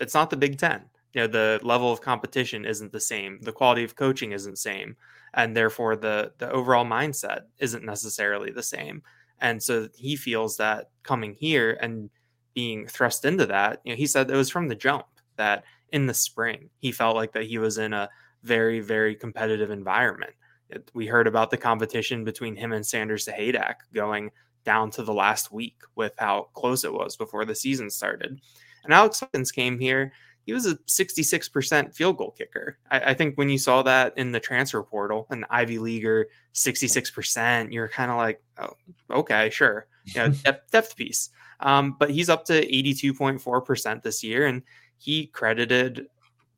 [0.00, 0.82] it's not the Big Ten.
[1.12, 3.38] You know, the level of competition isn't the same.
[3.42, 4.96] The quality of coaching isn't the same
[5.34, 9.02] and therefore the the overall mindset isn't necessarily the same.
[9.40, 12.10] And so he feels that coming here and
[12.54, 15.06] being thrust into that, you know, he said it was from the jump
[15.36, 18.08] that in the spring he felt like that he was in a
[18.42, 20.32] very very competitive environment.
[20.68, 24.30] It, we heard about the competition between him and Sanders Sahaydak going
[24.64, 28.40] down to the last week with how close it was before the season started.
[28.84, 30.12] And Alex Hawkins came here
[30.44, 32.78] he was a 66% field goal kicker.
[32.90, 37.72] I, I, think when you saw that in the transfer portal, an Ivy Leaguer 66%,
[37.72, 38.72] you're kind of like, oh,
[39.10, 39.86] okay, sure.
[40.06, 41.30] You know, depth, depth piece.
[41.60, 44.46] Um, but he's up to 82.4% this year.
[44.46, 44.62] And
[44.98, 46.06] he credited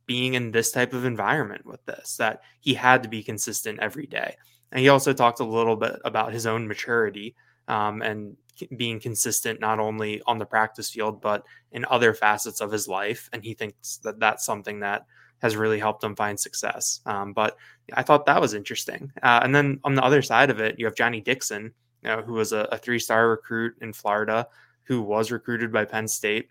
[0.07, 4.07] being in this type of environment with this, that he had to be consistent every
[4.07, 4.35] day.
[4.71, 7.35] And he also talked a little bit about his own maturity
[7.67, 8.35] um, and
[8.77, 13.29] being consistent not only on the practice field but in other facets of his life
[13.33, 15.05] and he thinks that that's something that
[15.41, 17.57] has really helped him find success um, but
[17.93, 20.85] i thought that was interesting uh, and then on the other side of it you
[20.85, 24.47] have johnny dixon you know, who was a, a three-star recruit in florida
[24.83, 26.49] who was recruited by penn state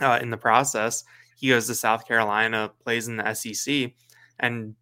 [0.00, 1.04] uh, in the process.
[1.36, 3.92] He goes to south carolina plays in the sec
[4.40, 4.74] and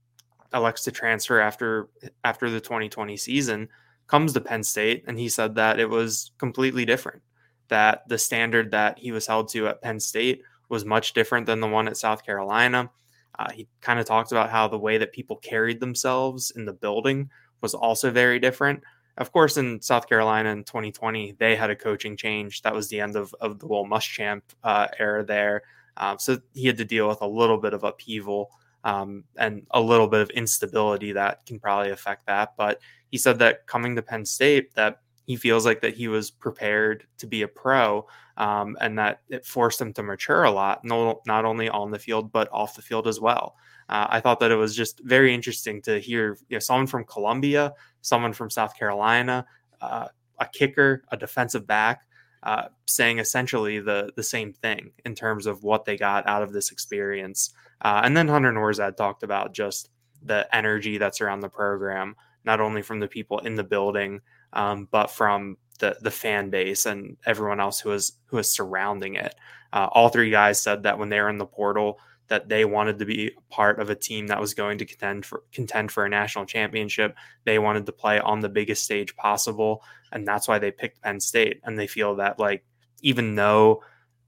[0.52, 1.88] elects to transfer after
[2.24, 3.68] after the 2020 season
[4.10, 7.22] comes to Penn State, and he said that it was completely different.
[7.68, 11.60] That the standard that he was held to at Penn State was much different than
[11.60, 12.90] the one at South Carolina.
[13.38, 16.72] Uh, he kind of talked about how the way that people carried themselves in the
[16.72, 17.30] building
[17.60, 18.82] was also very different.
[19.16, 22.62] Of course, in South Carolina in 2020, they had a coaching change.
[22.62, 25.62] That was the end of, of the Will Muschamp uh, era there.
[25.96, 28.50] Uh, so he had to deal with a little bit of upheaval
[28.84, 32.54] um, and a little bit of instability that can probably affect that.
[32.56, 36.30] But he said that coming to Penn State, that he feels like that he was
[36.30, 38.06] prepared to be a pro
[38.36, 41.98] um, and that it forced him to mature a lot, no, not only on the
[41.98, 43.56] field, but off the field as well.
[43.88, 47.04] Uh, I thought that it was just very interesting to hear you know, someone from
[47.04, 47.72] Columbia,
[48.02, 49.44] someone from South Carolina,
[49.80, 50.08] uh,
[50.38, 52.02] a kicker, a defensive back,
[52.42, 56.52] uh, saying essentially the the same thing in terms of what they got out of
[56.52, 57.50] this experience.
[57.82, 59.88] Uh, and then Hunter Nourzad talked about just
[60.22, 64.20] the energy that's around the program, not only from the people in the building,
[64.52, 69.16] um, but from the the fan base and everyone else who is who is surrounding
[69.16, 69.34] it.
[69.72, 71.98] Uh, all three guys said that when they were in the portal,
[72.30, 75.42] that they wanted to be part of a team that was going to contend for
[75.52, 77.16] contend for a national championship.
[77.44, 81.20] They wanted to play on the biggest stage possible, and that's why they picked Penn
[81.20, 81.60] State.
[81.64, 82.64] And they feel that like
[83.02, 83.82] even though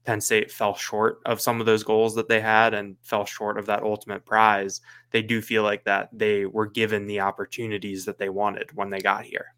[0.05, 3.57] Penn State fell short of some of those goals that they had and fell short
[3.57, 4.81] of that ultimate prize,
[5.11, 8.99] they do feel like that they were given the opportunities that they wanted when they
[8.99, 9.55] got here.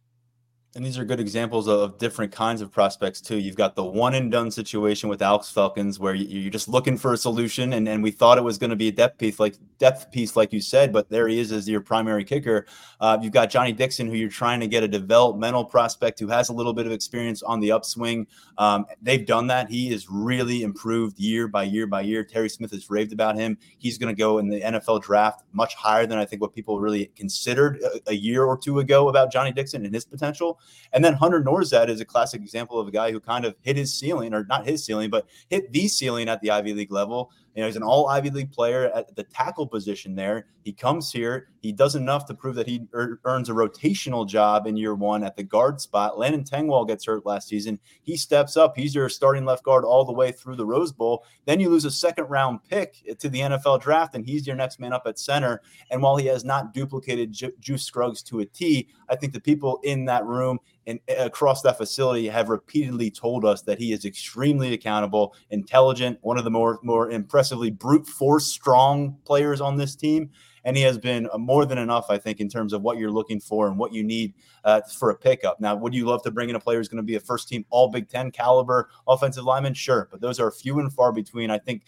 [0.76, 3.38] And these are good examples of different kinds of prospects too.
[3.38, 7.14] You've got the one and done situation with Alex Felkins, where you're just looking for
[7.14, 9.56] a solution, and, and we thought it was going to be a depth piece, like
[9.78, 12.66] depth piece, like you said, but there he is as your primary kicker.
[13.00, 16.50] Uh, you've got Johnny Dixon, who you're trying to get a developmental prospect who has
[16.50, 18.28] a little bit of experience on the upswing.
[18.58, 19.70] Um, they've done that.
[19.70, 22.26] He is really improved year by year by year.
[22.26, 23.58] Terry Smith has raved about him.
[23.78, 26.82] He's going to go in the NFL draft much higher than I think what people
[26.82, 30.60] really considered a, a year or two ago about Johnny Dixon and his potential.
[30.94, 33.78] And then Hunter Nourzad is a classic example of a guy who kind of hit
[33.78, 37.32] his ceiling, or not his ceiling, but hit the ceiling at the Ivy League level.
[37.56, 40.48] You know, he's an all Ivy League player at the tackle position there.
[40.64, 44.68] He comes here, he does enough to prove that he er- earns a rotational job
[44.68, 46.20] in year one at the guard spot.
[46.20, 47.80] Landon Tengwall gets hurt last season.
[48.04, 48.76] He steps up.
[48.76, 51.24] He's your starting left guard all the way through the Rose Bowl.
[51.46, 54.80] Then you lose a second round pick to the NFL draft, and he's your next
[54.80, 55.62] man up at center.
[55.92, 59.40] And while he has not duplicated Ju- Juice Scruggs to a T, I think the
[59.40, 64.06] people in that room and across that facility have repeatedly told us that he is
[64.06, 69.96] extremely accountable, intelligent, one of the more more impressively brute force strong players on this
[69.96, 70.30] team.
[70.64, 73.12] And he has been uh, more than enough, I think, in terms of what you're
[73.12, 74.34] looking for and what you need
[74.64, 75.60] uh, for a pickup.
[75.60, 77.48] Now, would you love to bring in a player who's going to be a first
[77.48, 79.76] team All Big Ten caliber offensive lineman?
[79.76, 81.52] Sure, but those are few and far between.
[81.52, 81.84] I think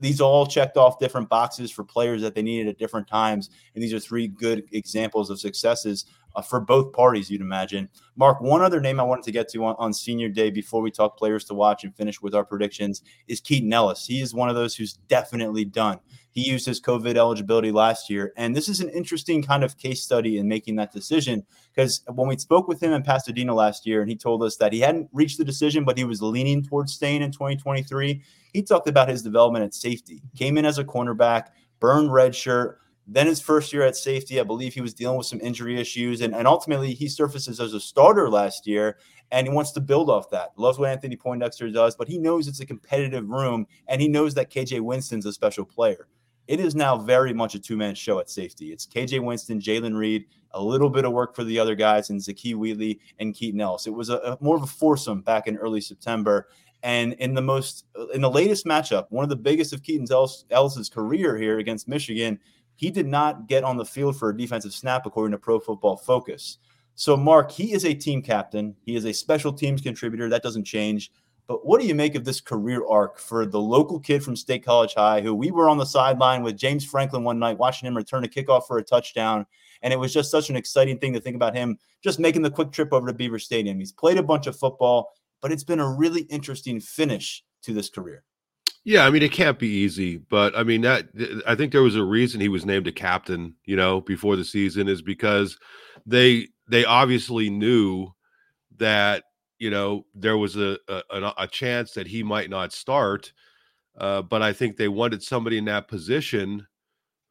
[0.00, 3.50] these all checked off different boxes for players that they needed at different times.
[3.74, 7.88] And these are three good examples of successes uh, for both parties, you'd imagine.
[8.16, 10.90] Mark, one other name I wanted to get to on, on, senior day before we
[10.90, 14.06] talk players to watch and finish with our predictions is Keaton Ellis.
[14.06, 15.98] He is one of those who's definitely done.
[16.30, 18.32] He used his COVID eligibility last year.
[18.36, 22.28] And this is an interesting kind of case study in making that decision because when
[22.28, 25.08] we spoke with him in Pasadena last year, and he told us that he hadn't
[25.12, 28.22] reached the decision, but he was leaning towards staying in 2023,
[28.52, 30.22] he talked about his development at safety.
[30.36, 31.48] Came in as a cornerback,
[31.80, 32.78] burned red shirt
[33.10, 36.20] then his first year at safety, I believe he was dealing with some injury issues,
[36.20, 38.98] and, and ultimately he surfaces as a starter last year,
[39.30, 40.50] and he wants to build off that.
[40.56, 44.34] Loves what Anthony Poindexter does, but he knows it's a competitive room, and he knows
[44.34, 46.06] that KJ Winston's a special player.
[46.48, 48.72] It is now very much a two-man show at safety.
[48.72, 52.20] It's KJ Winston, Jaylen Reed, a little bit of work for the other guys, and
[52.20, 53.86] Zakee Wheatley and Keaton Ellis.
[53.86, 56.48] It was a, a more of a foursome back in early September,
[56.82, 60.06] and in the most in the latest matchup, one of the biggest of Keaton
[60.50, 62.38] Ellis's career here against Michigan
[62.78, 65.96] he did not get on the field for a defensive snap, according to Pro Football
[65.96, 66.58] Focus.
[66.94, 68.76] So, Mark, he is a team captain.
[68.86, 70.28] He is a special teams contributor.
[70.28, 71.10] That doesn't change.
[71.48, 74.64] But what do you make of this career arc for the local kid from State
[74.64, 77.96] College High, who we were on the sideline with James Franklin one night, watching him
[77.96, 79.44] return a kickoff for a touchdown?
[79.82, 82.50] And it was just such an exciting thing to think about him just making the
[82.50, 83.80] quick trip over to Beaver Stadium.
[83.80, 85.10] He's played a bunch of football,
[85.40, 88.22] but it's been a really interesting finish to this career.
[88.88, 91.08] Yeah, I mean it can't be easy, but I mean that
[91.46, 94.44] I think there was a reason he was named a captain, you know, before the
[94.46, 95.58] season is because
[96.06, 98.08] they they obviously knew
[98.78, 99.24] that
[99.58, 103.32] you know there was a a, a chance that he might not start,
[103.98, 106.66] uh, but I think they wanted somebody in that position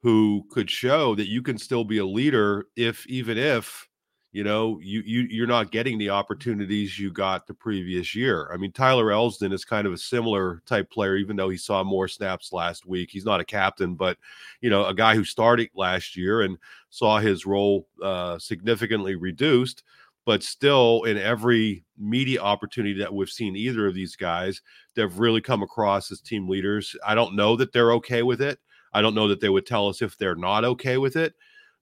[0.02, 3.87] who could show that you can still be a leader if even if
[4.32, 8.50] you know you, you you're not getting the opportunities you got the previous year.
[8.52, 11.82] I mean tyler elsdon is kind of a similar type player even though he saw
[11.82, 13.10] more snaps last week.
[13.10, 14.18] He's not a captain but
[14.60, 16.58] you know a guy who started last year and
[16.90, 19.82] saw his role uh, significantly reduced
[20.26, 24.60] but still in every media opportunity that we've seen either of these guys
[24.94, 26.94] they've really come across as team leaders.
[27.06, 28.58] I don't know that they're okay with it.
[28.92, 31.34] I don't know that they would tell us if they're not okay with it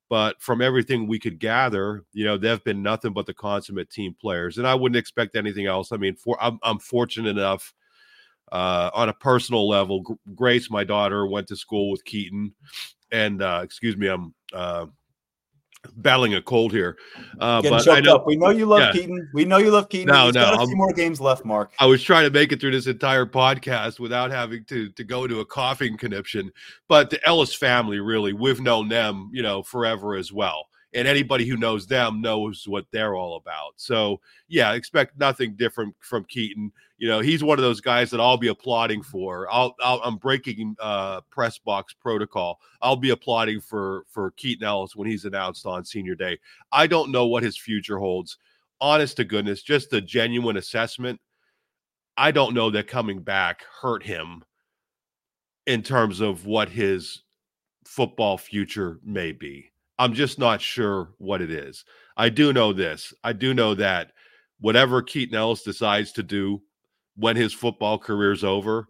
[0.08, 4.14] but from everything we could gather, you know, they've been nothing but the consummate team
[4.20, 5.92] players, and I wouldn't expect anything else.
[5.92, 7.74] I mean, for I'm, I'm fortunate enough
[8.52, 10.18] uh, on a personal level.
[10.34, 12.54] Grace, my daughter, went to school with Keaton,
[13.10, 14.86] and uh, excuse me, I'm uh,
[15.96, 16.96] battling a cold here.
[17.40, 18.26] Uh, Getting but I know up.
[18.26, 18.92] we know you love yeah.
[18.92, 19.28] Keaton.
[19.32, 20.08] We know you love Keaton.
[20.08, 21.72] No, He's no, got a few more games left, Mark.
[21.78, 25.26] I was trying to make it through this entire podcast without having to to go
[25.26, 26.52] to a coughing conniption.
[26.88, 30.66] But the Ellis family, really, we've known them, you know, forever as well.
[30.96, 33.74] And anybody who knows them knows what they're all about.
[33.76, 34.18] So
[34.48, 36.72] yeah, expect nothing different from Keaton.
[36.96, 39.46] You know, he's one of those guys that I'll be applauding for.
[39.52, 42.58] I'll, i am breaking uh, press box protocol.
[42.80, 46.38] I'll be applauding for for Keaton Ellis when he's announced on Senior Day.
[46.72, 48.38] I don't know what his future holds.
[48.80, 51.20] Honest to goodness, just a genuine assessment.
[52.16, 54.42] I don't know that coming back hurt him
[55.66, 57.22] in terms of what his
[57.84, 59.70] football future may be.
[59.98, 61.84] I'm just not sure what it is.
[62.16, 63.14] I do know this.
[63.24, 64.12] I do know that
[64.60, 66.62] whatever Keaton Ellis decides to do
[67.16, 68.88] when his football career is over,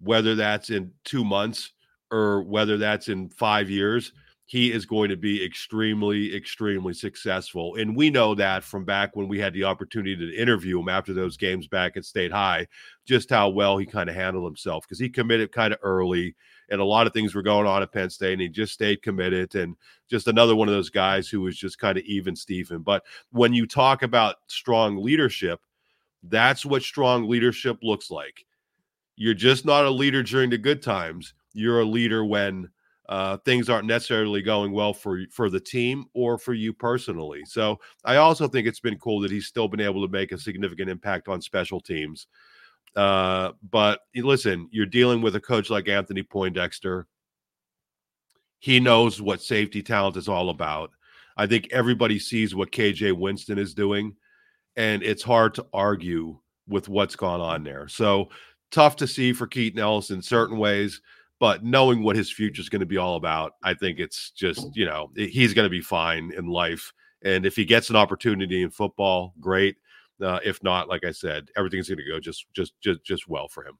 [0.00, 1.72] whether that's in two months
[2.10, 4.12] or whether that's in five years,
[4.48, 7.74] he is going to be extremely, extremely successful.
[7.74, 11.12] And we know that from back when we had the opportunity to interview him after
[11.12, 12.66] those games back at State High,
[13.04, 16.34] just how well he kind of handled himself because he committed kind of early
[16.70, 19.02] and a lot of things were going on at Penn State and he just stayed
[19.02, 19.76] committed and
[20.08, 22.80] just another one of those guys who was just kind of even Stephen.
[22.80, 25.60] But when you talk about strong leadership,
[26.22, 28.46] that's what strong leadership looks like.
[29.16, 31.34] You're just not a leader during the good times.
[31.52, 32.70] You're a leader when
[33.08, 37.42] uh, things aren't necessarily going well for for the team or for you personally.
[37.46, 40.38] So I also think it's been cool that he's still been able to make a
[40.38, 42.26] significant impact on special teams.
[42.94, 47.06] Uh, but listen, you're dealing with a coach like Anthony Poindexter.
[48.58, 50.90] He knows what safety talent is all about.
[51.36, 54.16] I think everybody sees what KJ Winston is doing,
[54.76, 57.88] and it's hard to argue with what's gone on there.
[57.88, 58.28] So
[58.70, 61.00] tough to see for Keaton Ellis in certain ways
[61.40, 64.76] but knowing what his future is going to be all about, I think it's just,
[64.76, 66.92] you know, he's going to be fine in life.
[67.22, 69.76] And if he gets an opportunity in football, great.
[70.20, 73.46] Uh, if not, like I said, everything's going to go just, just, just, just well
[73.46, 73.78] for him.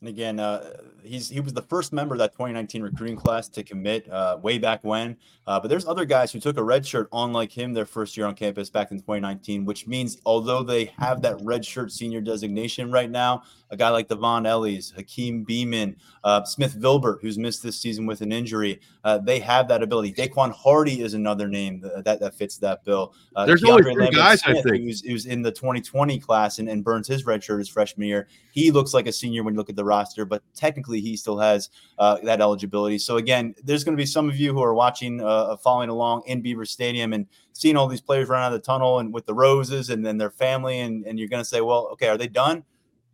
[0.00, 3.62] And again, uh, he's he was the first member of that 2019 recruiting class to
[3.62, 5.16] commit uh, way back when.
[5.46, 8.16] Uh, but there's other guys who took a red shirt on like him their first
[8.16, 12.20] year on campus back in 2019, which means although they have that red shirt senior
[12.20, 17.62] designation right now, a guy like Dvon Ellies, Hakeem Beamon, uh, Smith Vilbert, who's missed
[17.62, 20.12] this season with an injury, uh, they have that ability.
[20.12, 23.14] Daquan Hardy is another name that, that, that fits that bill.
[23.34, 24.84] Uh, there's only three guys, Smith, I think.
[24.84, 28.28] Who's, who's in the 2020 class and, and burns his red shirt his freshman year.
[28.52, 31.38] He looks like a senior when you look at the roster, but technically he still
[31.38, 32.98] has uh, that eligibility.
[32.98, 36.22] So again, there's going to be some of you who are watching, uh, following along
[36.26, 39.26] in Beaver Stadium and seeing all these players run out of the tunnel and with
[39.26, 42.18] the roses and then their family, and, and you're going to say, well, okay, are
[42.18, 42.64] they done?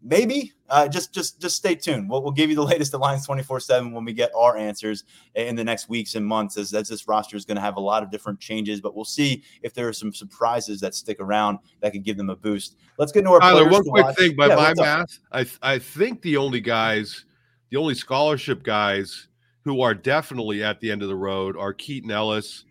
[0.05, 2.11] Maybe uh, just just just stay tuned.
[2.11, 5.05] We'll, we'll give you the latest at Lions 24 7 when we get our answers
[5.35, 7.81] in the next weeks and months as, as this roster is going to have a
[7.81, 11.59] lot of different changes but we'll see if there are some surprises that stick around
[11.81, 12.77] that could give them a boost.
[12.99, 14.17] Let's get into our Tyler, one quick watch.
[14.17, 17.25] thing by yeah, my math I, I think the only guys
[17.71, 19.29] the only scholarship guys
[19.65, 22.65] who are definitely at the end of the road are keaton ellis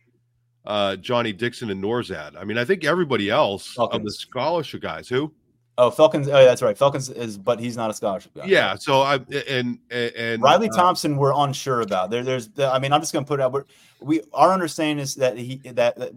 [0.65, 3.95] uh, johnny dixon and nourzad i mean i think everybody else Felkins.
[3.95, 5.07] of the scholarship guys.
[5.07, 5.33] Who
[5.81, 6.27] Oh, Felkins.
[6.27, 6.77] Oh, yeah, that's right.
[6.77, 8.45] Felkins is, but he's not a scholarship guy.
[8.45, 8.75] Yeah.
[8.75, 9.15] So I
[9.49, 12.11] and and Riley uh, Thompson, we're unsure about.
[12.11, 12.51] There, there's.
[12.59, 13.51] I mean, I'm just going to put it out.
[13.51, 13.65] We're,
[13.99, 16.11] we our understanding is that he that, that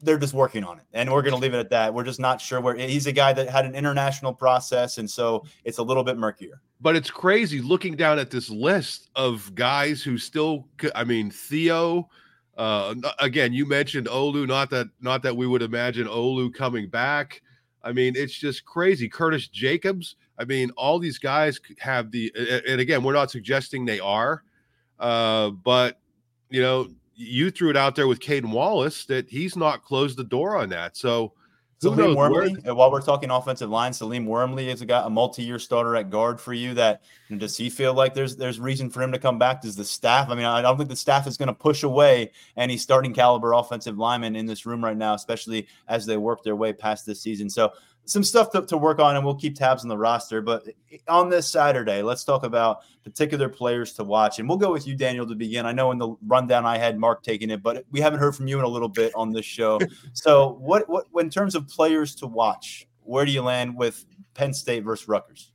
[0.00, 1.92] they're just working on it, and we're going to leave it at that.
[1.92, 5.44] We're just not sure where he's a guy that had an international process, and so
[5.64, 6.60] it's a little bit murkier.
[6.80, 10.68] But it's crazy looking down at this list of guys who still.
[10.94, 12.08] I mean, Theo.
[12.56, 14.46] Uh, again, you mentioned Olu.
[14.46, 17.42] Not that not that we would imagine Olu coming back.
[17.82, 19.08] I mean, it's just crazy.
[19.08, 20.16] Curtis Jacobs.
[20.38, 22.32] I mean, all these guys have the,
[22.68, 24.42] and again, we're not suggesting they are,
[24.98, 26.00] uh, but
[26.50, 30.24] you know, you threw it out there with Caedan Wallace that he's not closed the
[30.24, 30.96] door on that.
[30.96, 31.32] So
[31.80, 32.74] Salim Wormley, where...
[32.74, 36.52] while we're talking offensive line, Salim Wormley has got a multi-year starter at guard for
[36.52, 36.74] you.
[36.74, 37.02] That
[37.36, 39.62] does he feel like there's there's reason for him to come back?
[39.62, 40.28] Does the staff?
[40.28, 43.52] I mean, I don't think the staff is going to push away any starting caliber
[43.52, 47.20] offensive lineman in this room right now, especially as they work their way past this
[47.20, 47.48] season.
[47.48, 47.72] So
[48.08, 50.40] some stuff to, to work on, and we'll keep tabs on the roster.
[50.40, 50.66] But
[51.08, 54.38] on this Saturday, let's talk about particular players to watch.
[54.38, 55.66] And we'll go with you, Daniel, to begin.
[55.66, 58.48] I know in the rundown I had Mark taking it, but we haven't heard from
[58.48, 59.78] you in a little bit on this show.
[60.14, 64.54] so, what, what, in terms of players to watch, where do you land with Penn
[64.54, 65.52] State versus Rutgers?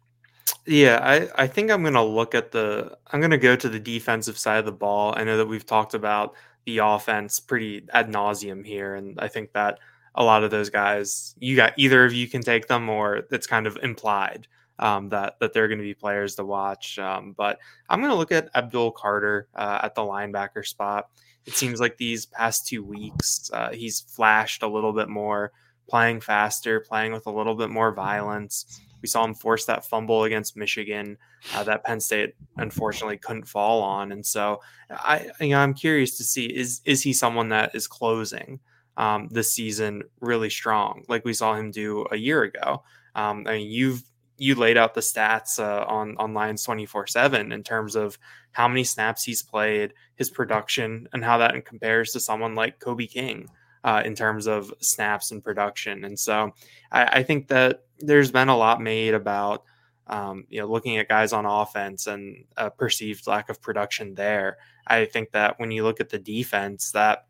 [0.67, 3.67] Yeah, I, I think I'm going to look at the, I'm going to go to
[3.67, 5.13] the defensive side of the ball.
[5.17, 6.35] I know that we've talked about
[6.65, 8.95] the offense pretty ad nauseum here.
[8.95, 9.79] And I think that
[10.15, 13.47] a lot of those guys, you got either of you can take them, or it's
[13.47, 14.47] kind of implied
[14.79, 16.99] um, that that they're going to be players to watch.
[16.99, 17.59] Um, but
[17.89, 21.09] I'm going to look at Abdul Carter uh, at the linebacker spot.
[21.45, 25.51] It seems like these past two weeks, uh, he's flashed a little bit more,
[25.89, 28.81] playing faster, playing with a little bit more violence.
[29.01, 31.17] We saw him force that fumble against Michigan
[31.53, 36.17] uh, that Penn State unfortunately couldn't fall on, and so I, you know, I'm curious
[36.17, 38.61] to see is is he someone that is closing
[38.97, 42.83] um, this season really strong, like we saw him do a year ago.
[43.15, 44.03] Um, I mean, you've
[44.37, 48.17] you laid out the stats uh, on on Lions twenty four seven in terms of
[48.51, 53.07] how many snaps he's played, his production, and how that compares to someone like Kobe
[53.07, 53.49] King
[53.83, 56.05] uh, in terms of snaps and production.
[56.05, 56.51] And so,
[56.91, 59.63] I, I, think that there's been a lot made about
[60.07, 64.57] um, you know looking at guys on offense and a perceived lack of production there.
[64.85, 67.25] I think that when you look at the defense, that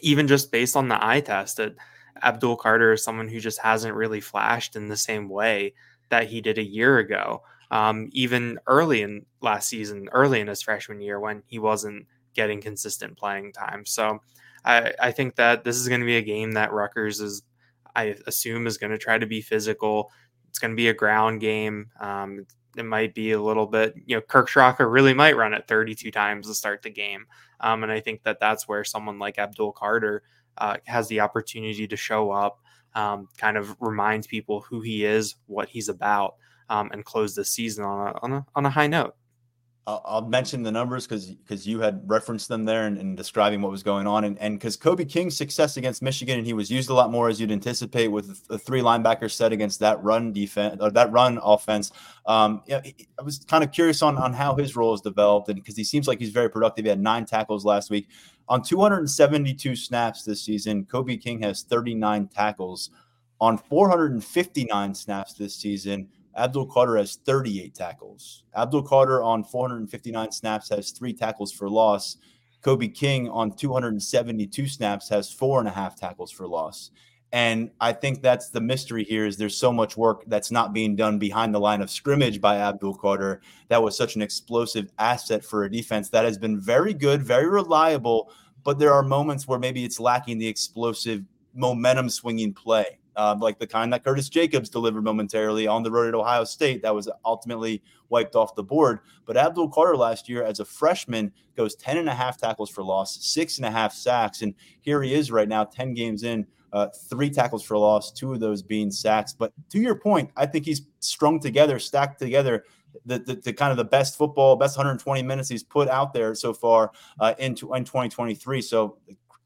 [0.00, 1.74] even just based on the eye test, that
[2.22, 5.74] Abdul Carter is someone who just hasn't really flashed in the same way
[6.10, 7.42] that he did a year ago.
[7.70, 12.60] Um, even early in last season, early in his freshman year, when he wasn't getting
[12.60, 13.86] consistent playing time.
[13.86, 14.20] So
[14.64, 17.42] I, I think that this is going to be a game that Rutgers is,
[17.94, 20.10] I assume, is going to try to be physical.
[20.48, 21.90] It's going to be a ground game.
[22.00, 22.46] Um,
[22.76, 26.10] it might be a little bit, you know, Kirk Ciarrocca really might run it 32
[26.10, 27.26] times to start the game.
[27.60, 30.22] Um, and I think that that's where someone like Abdul Carter
[30.58, 32.60] uh, has the opportunity to show up,
[32.94, 36.36] um, kind of reminds people who he is, what he's about,
[36.68, 39.14] um, and close the season on a, on a, on a high note.
[39.86, 43.72] I'll, mention the numbers because because you had referenced them there and, and, describing what
[43.72, 46.90] was going on, and and because Kobe King's success against Michigan, and he was used
[46.90, 50.76] a lot more as you'd anticipate with a three linebacker set against that run defense
[50.80, 51.92] or that run offense.
[52.26, 52.82] Um, yeah,
[53.18, 55.84] I was kind of curious on on how his role has developed, and because he
[55.84, 56.84] seems like he's very productive.
[56.84, 58.08] He had nine tackles last week
[58.48, 60.84] on 272 snaps this season.
[60.84, 62.90] Kobe King has 39 tackles
[63.40, 66.08] on 459 snaps this season.
[66.36, 68.44] Abdul Carter has 38 tackles.
[68.54, 72.16] Abdul Carter on 459 snaps has three tackles for loss.
[72.62, 76.90] Kobe King on 272 snaps has four and a half tackles for loss.
[77.32, 80.96] And I think that's the mystery here is there's so much work that's not being
[80.96, 83.40] done behind the line of scrimmage by Abdul Carter.
[83.68, 87.48] That was such an explosive asset for a defense that has been very good, very
[87.48, 88.32] reliable,
[88.64, 91.22] but there are moments where maybe it's lacking the explosive
[91.54, 96.08] momentum swinging play uh, like the kind that Curtis Jacobs delivered momentarily on the road
[96.08, 99.00] at Ohio State that was ultimately wiped off the board.
[99.26, 102.82] But Abdul Carter last year as a freshman goes 10 and a half tackles for
[102.82, 104.40] loss, six and a half sacks.
[104.40, 108.32] And here he is right now, 10 games in, uh, three tackles for loss, two
[108.32, 109.34] of those being sacks.
[109.34, 112.64] But to your point, I think he's strung together, stacked together.
[113.04, 116.34] The, the, the, kind of the best football, best 120 minutes he's put out there
[116.34, 116.90] so far
[117.20, 118.62] uh, into in 2023.
[118.62, 118.96] So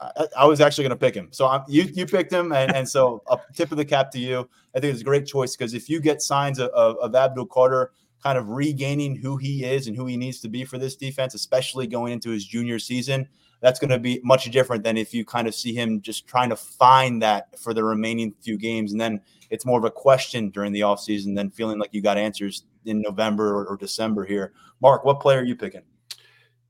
[0.00, 1.28] I, I was actually going to pick him.
[1.30, 4.18] So I'm, you you picked him, and, and so a tip of the cap to
[4.18, 4.48] you.
[4.74, 7.46] I think it's a great choice because if you get signs of, of, of Abdul
[7.46, 7.92] Carter
[8.22, 11.34] kind of regaining who he is and who he needs to be for this defense,
[11.34, 13.28] especially going into his junior season,
[13.60, 16.48] that's going to be much different than if you kind of see him just trying
[16.48, 18.92] to find that for the remaining few games.
[18.92, 19.20] And then
[19.50, 23.00] it's more of a question during the offseason than feeling like you got answers in
[23.00, 24.52] November or, or December here.
[24.80, 25.82] Mark, what player are you picking?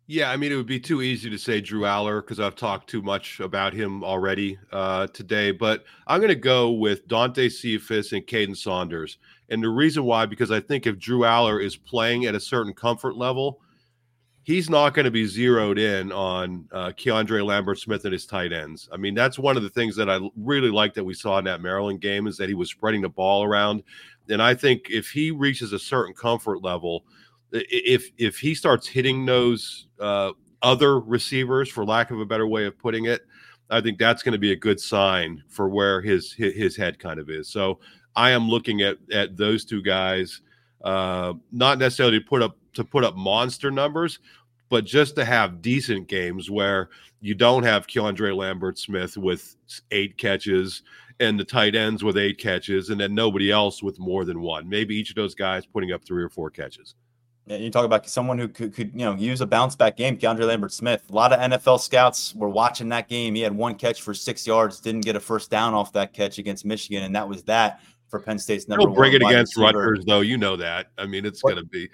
[0.07, 2.91] Yeah, I mean, it would be too easy to say Drew Allar because I've talked
[2.91, 5.51] too much about him already uh, today.
[5.51, 9.17] But I'm going to go with Dante Cephas and Kaden Saunders.
[9.49, 12.75] And the reason why, because I think if Drew Allar is playing at a certain
[12.75, 13.61] comfort level,
[14.43, 18.53] he's not going to be zeroed in on uh, Keandre Lambert Smith and his tight
[18.53, 18.91] ends.
[18.93, 21.47] I mean, that's one of the things that I really like that we saw in
[21.47, 23.83] that Maryland game is that he was spreading the ball around.
[24.29, 27.07] And I think if he reaches a certain comfort level,
[27.55, 30.33] if if he starts hitting those uh,
[30.63, 33.23] other receivers, for lack of a better way of putting it,
[33.71, 37.21] I think that's going to be a good sign for where his his head kind
[37.21, 37.49] of is.
[37.49, 37.81] So
[38.17, 40.41] I am looking at at those two guys,
[40.83, 44.19] uh, not necessarily to put up to put up monster numbers,
[44.69, 46.91] but just to have decent games where
[47.21, 49.57] you don't have Keandre Lambert Smith with
[49.93, 50.83] eight catches
[51.21, 54.69] and the tight ends with eight catches, and then nobody else with more than one.
[54.69, 56.97] Maybe each of those guys putting up three or four catches.
[57.47, 60.17] You talk about someone who could, could, you know, use a bounce back game.
[60.17, 61.03] Keandre Lambert Smith.
[61.11, 63.35] A lot of NFL scouts were watching that game.
[63.35, 66.39] He had one catch for six yards, didn't get a first down off that catch
[66.39, 68.87] against Michigan, and that was that for Penn State's number.
[68.87, 69.79] Don't bring it against receiver.
[69.79, 70.23] Rutgers, though.
[70.23, 70.87] You know that.
[70.97, 71.91] I mean, it's going to be.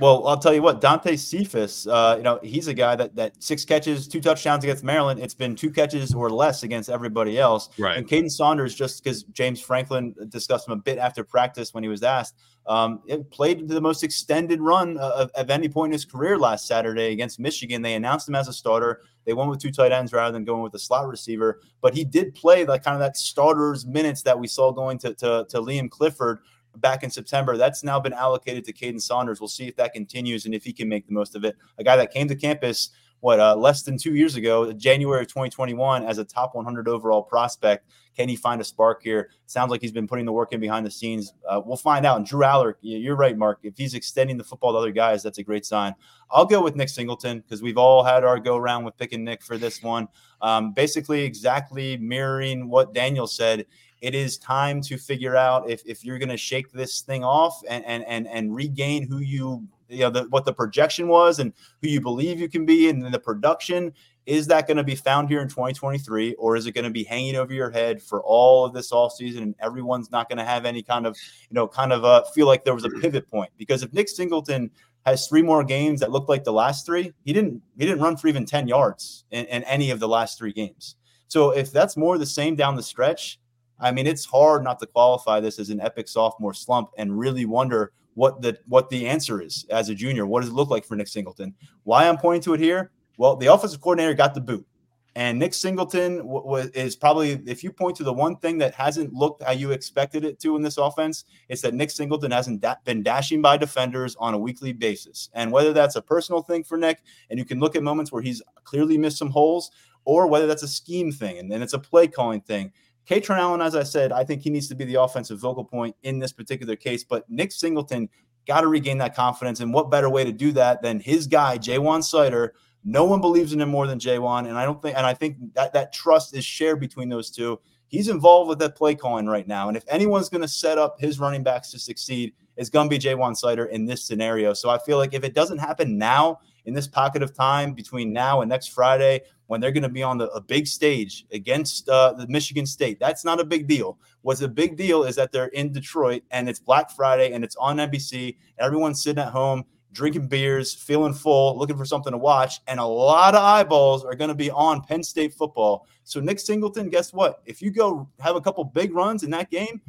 [0.00, 3.42] Well, I'll tell you what, Dante Cephas, uh, you know, he's a guy that that
[3.42, 5.20] six catches, two touchdowns against Maryland.
[5.20, 7.70] It's been two catches or less against everybody else.
[7.78, 7.96] Right.
[7.96, 11.88] And Kaden Saunders, just because James Franklin discussed him a bit after practice when he
[11.88, 12.34] was asked,
[12.68, 16.66] um, it played the most extended run of, of, any point in his career last
[16.66, 17.80] Saturday against Michigan.
[17.80, 19.00] They announced him as a starter.
[19.24, 21.60] They went with two tight ends rather than going with a slot receiver.
[21.80, 25.14] But he did play like kind of that starter's minutes that we saw going to,
[25.14, 26.40] to, to Liam Clifford
[26.80, 27.56] back in September.
[27.56, 29.40] That's now been allocated to Kaden Saunders.
[29.40, 31.56] We'll see if that continues and if he can make the most of it.
[31.78, 32.90] A guy that came to campus
[33.20, 37.22] what uh, less than two years ago, January of 2021, as a top 100 overall
[37.22, 37.88] prospect.
[38.16, 39.30] Can he find a spark here?
[39.46, 41.32] Sounds like he's been putting the work in behind the scenes.
[41.48, 42.16] Uh, we'll find out.
[42.16, 43.60] And Drew Allar, you're right, Mark.
[43.62, 45.94] If he's extending the football to other guys, that's a great sign.
[46.30, 49.42] I'll go with Nick Singleton because we've all had our go around with picking Nick
[49.42, 50.08] for this one.
[50.42, 53.66] Um, basically, exactly mirroring what Daniel said
[54.00, 57.60] it is time to figure out if, if you're going to shake this thing off
[57.68, 61.52] and, and and and regain who you you know the, what the projection was and
[61.82, 63.92] who you believe you can be and the production.
[64.26, 67.02] Is that going to be found here in 2023 or is it going to be
[67.02, 70.44] hanging over your head for all of this off season and everyone's not going to
[70.44, 71.16] have any kind of
[71.48, 73.50] you know kind of uh, feel like there was a pivot point?
[73.56, 74.70] Because if nick singleton
[75.06, 78.16] has three more games that look like the last three he didn't he didn't run
[78.16, 80.96] for even 10 yards in, in any of the last three games.
[81.28, 83.38] So if that's more the same down the stretch
[83.80, 87.44] I mean, it's hard not to qualify this as an epic sophomore slump and really
[87.44, 90.26] wonder what the what the answer is as a junior.
[90.26, 91.54] What does it look like for Nick Singleton?
[91.84, 92.90] Why I'm pointing to it here?
[93.16, 94.66] Well, the offensive coordinator got the boot,
[95.14, 98.74] and Nick Singleton w- w- is probably if you point to the one thing that
[98.74, 102.60] hasn't looked how you expected it to in this offense, it's that Nick Singleton hasn't
[102.60, 106.64] da- been dashing by defenders on a weekly basis, and whether that's a personal thing
[106.64, 109.70] for Nick, and you can look at moments where he's clearly missed some holes,
[110.04, 112.72] or whether that's a scheme thing and then it's a play calling thing
[113.08, 115.96] Kaytron Allen, as I said, I think he needs to be the offensive vocal point
[116.02, 117.04] in this particular case.
[117.04, 118.08] But Nick Singleton
[118.46, 119.60] got to regain that confidence.
[119.60, 122.50] And what better way to do that than his guy, Ja'Juan Seider?
[122.84, 124.48] No one believes in him more than Ja'Juan.
[124.48, 127.58] And I don't think, and I think that that trust is shared between those two.
[127.88, 129.68] He's involved with that play calling right now.
[129.68, 132.94] And if anyone's going to set up his running backs to succeed, it's going to
[132.94, 134.52] be Ja'Juan Seider in this scenario.
[134.52, 138.12] So I feel like if it doesn't happen now, in this pocket of time between
[138.12, 141.88] now and next Friday, when they're going to be on the, a big stage against
[141.88, 143.00] uh, the Michigan State.
[143.00, 143.98] That's not a big deal.
[144.20, 147.56] What's a big deal is that they're in Detroit and it's Black Friday and it's
[147.56, 148.36] on NBC.
[148.58, 152.84] Everyone's sitting at home drinking beers, feeling full, looking for something to watch, and a
[152.84, 155.86] lot of eyeballs are going to be on Penn State football.
[156.04, 157.40] So Nick Singleton, guess what?
[157.46, 159.80] If you go have a couple big runs in that game,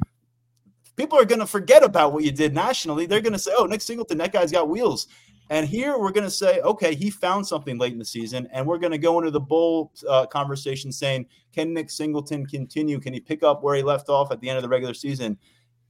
[0.96, 3.04] people are going to forget about what you did nationally.
[3.04, 5.06] They're going to say, "Oh, Nick Singleton, that guy's got wheels."
[5.50, 8.64] And here we're going to say, okay, he found something late in the season, and
[8.64, 13.00] we're going to go into the bowl uh, conversation saying, can Nick Singleton continue?
[13.00, 15.36] Can he pick up where he left off at the end of the regular season?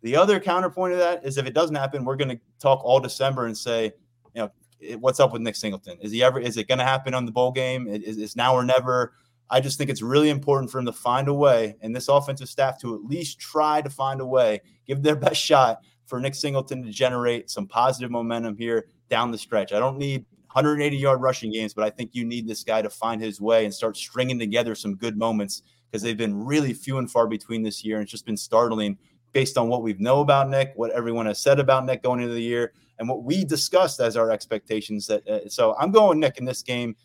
[0.01, 3.01] The other counterpoint of that is if it doesn't happen, we're going to talk all
[3.01, 3.93] December and say,
[4.35, 4.51] you know,
[4.97, 5.99] what's up with Nick Singleton?
[6.01, 6.41] Is he ever?
[6.41, 7.87] Is it going to happen on the bowl game?
[7.87, 9.13] Is, is now or never?
[9.51, 12.49] I just think it's really important for him to find a way, and this offensive
[12.49, 16.35] staff to at least try to find a way, give their best shot for Nick
[16.35, 19.73] Singleton to generate some positive momentum here down the stretch.
[19.73, 22.91] I don't need 180 yard rushing games, but I think you need this guy to
[22.91, 26.99] find his way and start stringing together some good moments because they've been really few
[26.99, 27.97] and far between this year.
[27.97, 28.97] And it's just been startling
[29.33, 32.35] based on what we know about Nick, what everyone has said about Nick going into
[32.35, 35.07] the year, and what we discussed as our expectations.
[35.07, 36.97] That uh, so I'm going Nick in this game.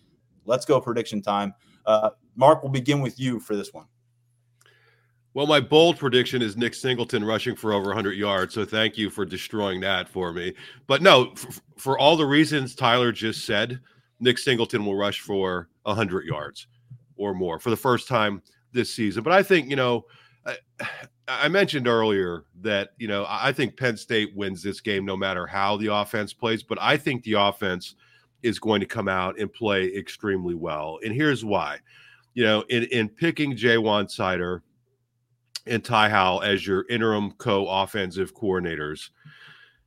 [0.46, 1.54] Let's go prediction time.
[1.86, 3.86] Uh, Mark, we'll begin with you for this one.
[5.36, 8.54] Well, my bold prediction is Nick Singleton rushing for over 100 yards.
[8.54, 10.54] So thank you for destroying that for me.
[10.88, 11.34] But no,
[11.76, 13.82] for all the reasons Tyler just said,
[14.22, 16.68] Nick Singleton will rush for 100 yards
[17.18, 18.42] or more for the first time
[18.72, 19.24] this season.
[19.24, 20.06] But I think, you know,
[20.46, 20.56] I,
[21.28, 25.46] I mentioned earlier that, you know, I think Penn State wins this game no matter
[25.46, 26.64] how the offense plays.
[26.64, 27.96] But I think the offense
[28.42, 31.00] is going to come out and play extremely well.
[31.04, 31.80] And here's why.
[32.36, 34.62] You know, in, in picking Ja'Juan Seider–
[35.68, 39.10] and Ty Howle as your interim co-offensive coordinators.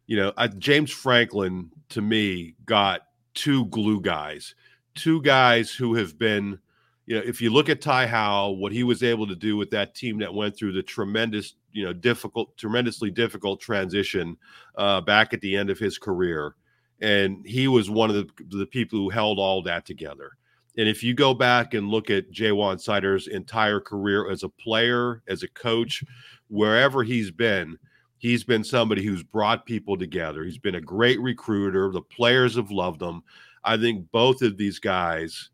[0.06, 3.02] You know, I, James Franklin to me got
[3.34, 4.54] two glue guys,
[4.94, 6.58] two guys who have been,
[7.06, 9.70] you know, if you look at Ty Howle, what he was able to do with
[9.70, 14.36] that team that went through the tremendous, you know, difficult, tremendously difficult transition
[14.76, 16.54] uh, back at the end of his career,
[17.00, 20.37] and he was one of the the people who held all that together.
[20.78, 25.22] And if you go back and look at Ja'Juan Seider's entire career as a player,
[25.28, 26.04] as a coach,
[26.46, 27.76] wherever he's been,
[28.18, 30.44] he's been somebody who's brought people together.
[30.44, 31.90] He's been a great recruiter.
[31.90, 33.22] The players have loved him.
[33.64, 35.50] I think both of these guys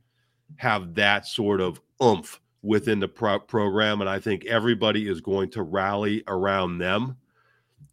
[0.57, 4.03] have that sort of oomph within the pro- program.
[4.03, 7.17] And I think everybody is going to rally around them.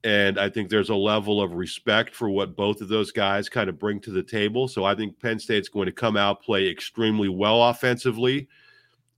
[0.03, 3.69] And I think there's a level of respect for what both of those guys kind
[3.69, 4.68] of bring to the table.
[4.68, 8.48] So I think Penn State's going to come out, play extremely well offensively,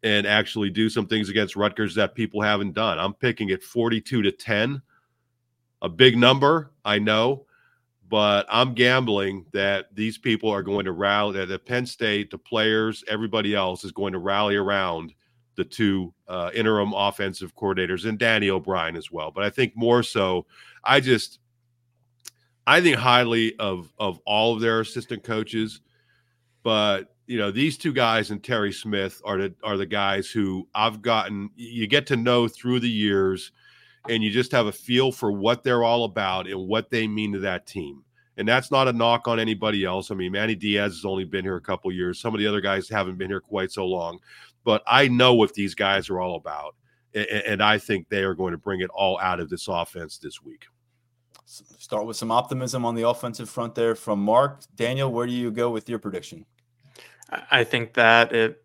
[0.04, 3.00] and actually do some things against Rutgers that people haven't done.
[3.00, 4.82] I'm picking it 42 to 10.
[5.82, 7.46] A big number, I know,
[8.10, 13.04] but I'm gambling that these people are going to rally, that Penn State, the players,
[13.08, 15.14] everybody else is going to rally around
[15.56, 19.32] the two uh, interim offensive coordinators and Danny O'Brien as well.
[19.32, 20.46] But I think more so,
[20.84, 21.40] I just
[22.66, 25.82] I think highly of of all of their assistant coaches,
[26.64, 30.68] but you know these two guys and Terry Smith are the are the guys who
[30.74, 33.52] I've gotten you get to know through the years
[34.10, 37.34] and you just have a feel for what they're all about and what they mean
[37.34, 38.04] to that team.
[38.38, 40.10] And that's not a knock on anybody else.
[40.10, 42.20] I mean, Manny Diaz has only been here a couple years.
[42.20, 44.20] Some of the other guys haven't been here quite so long,
[44.64, 46.76] but I know what these guys are all about.
[47.14, 50.18] And, and I think they are going to bring it all out of this offense
[50.18, 50.66] this week.
[51.46, 54.62] Start with some optimism on the offensive front there from Mark.
[54.76, 56.46] Daniel, where do you go with your prediction?
[57.52, 58.64] I think that it,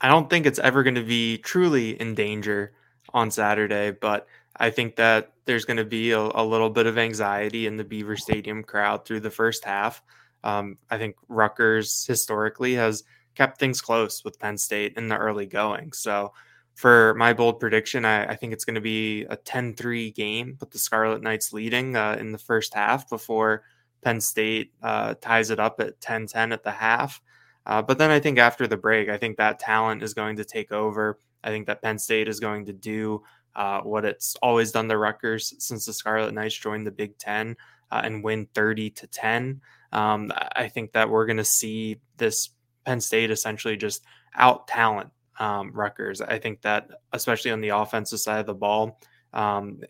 [0.00, 2.72] I don't think it's ever going to be truly in danger
[3.12, 6.96] on Saturday, but I think that there's going to be a, a, little bit of
[6.96, 10.02] anxiety in the Beaver Stadium crowd through the first half.
[10.42, 13.02] Um, I think Rutgers historically has
[13.34, 15.92] kept things close with Penn State in the early going.
[15.92, 16.32] So,
[16.74, 20.56] for my bold prediction, I, I think it's going to be a 10 3 game
[20.58, 23.62] with the Scarlet Knights leading uh, in the first half before
[24.02, 27.20] Penn State uh, ties it up at 10 10 at the half.
[27.66, 30.44] Uh, but then I think after the break, I think that talent is going to
[30.44, 31.18] take over.
[31.42, 33.22] I think that Penn State is going to do
[33.56, 37.56] uh, what it's always done to Rutgers since the Scarlet Knights joined the Big Ten
[37.90, 39.60] uh, and win 30 to 10.
[39.92, 42.50] Um, I think that we're going to see this
[42.84, 44.04] Penn State essentially just
[44.34, 46.20] out talent um, Rutgers.
[46.20, 49.00] I think that, especially on the offensive side of the ball,
[49.32, 49.80] um,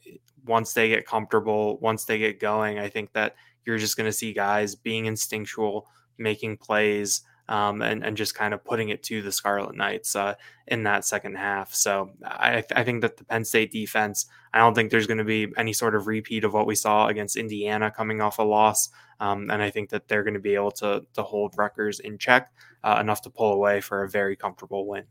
[0.46, 4.12] once they get comfortable, once they get going, I think that you're just going to
[4.12, 5.88] see guys being instinctual,
[6.18, 10.34] making plays um, and and just kind of putting it to the Scarlet Knights uh,
[10.66, 11.74] in that second half.
[11.74, 15.24] So I, I think that the Penn State defense, I don't think there's going to
[15.24, 18.88] be any sort of repeat of what we saw against Indiana coming off a loss,
[19.20, 22.18] um, and I think that they're going to be able to to hold Rutgers in
[22.18, 22.52] check
[22.82, 25.04] uh, enough to pull away for a very comfortable win.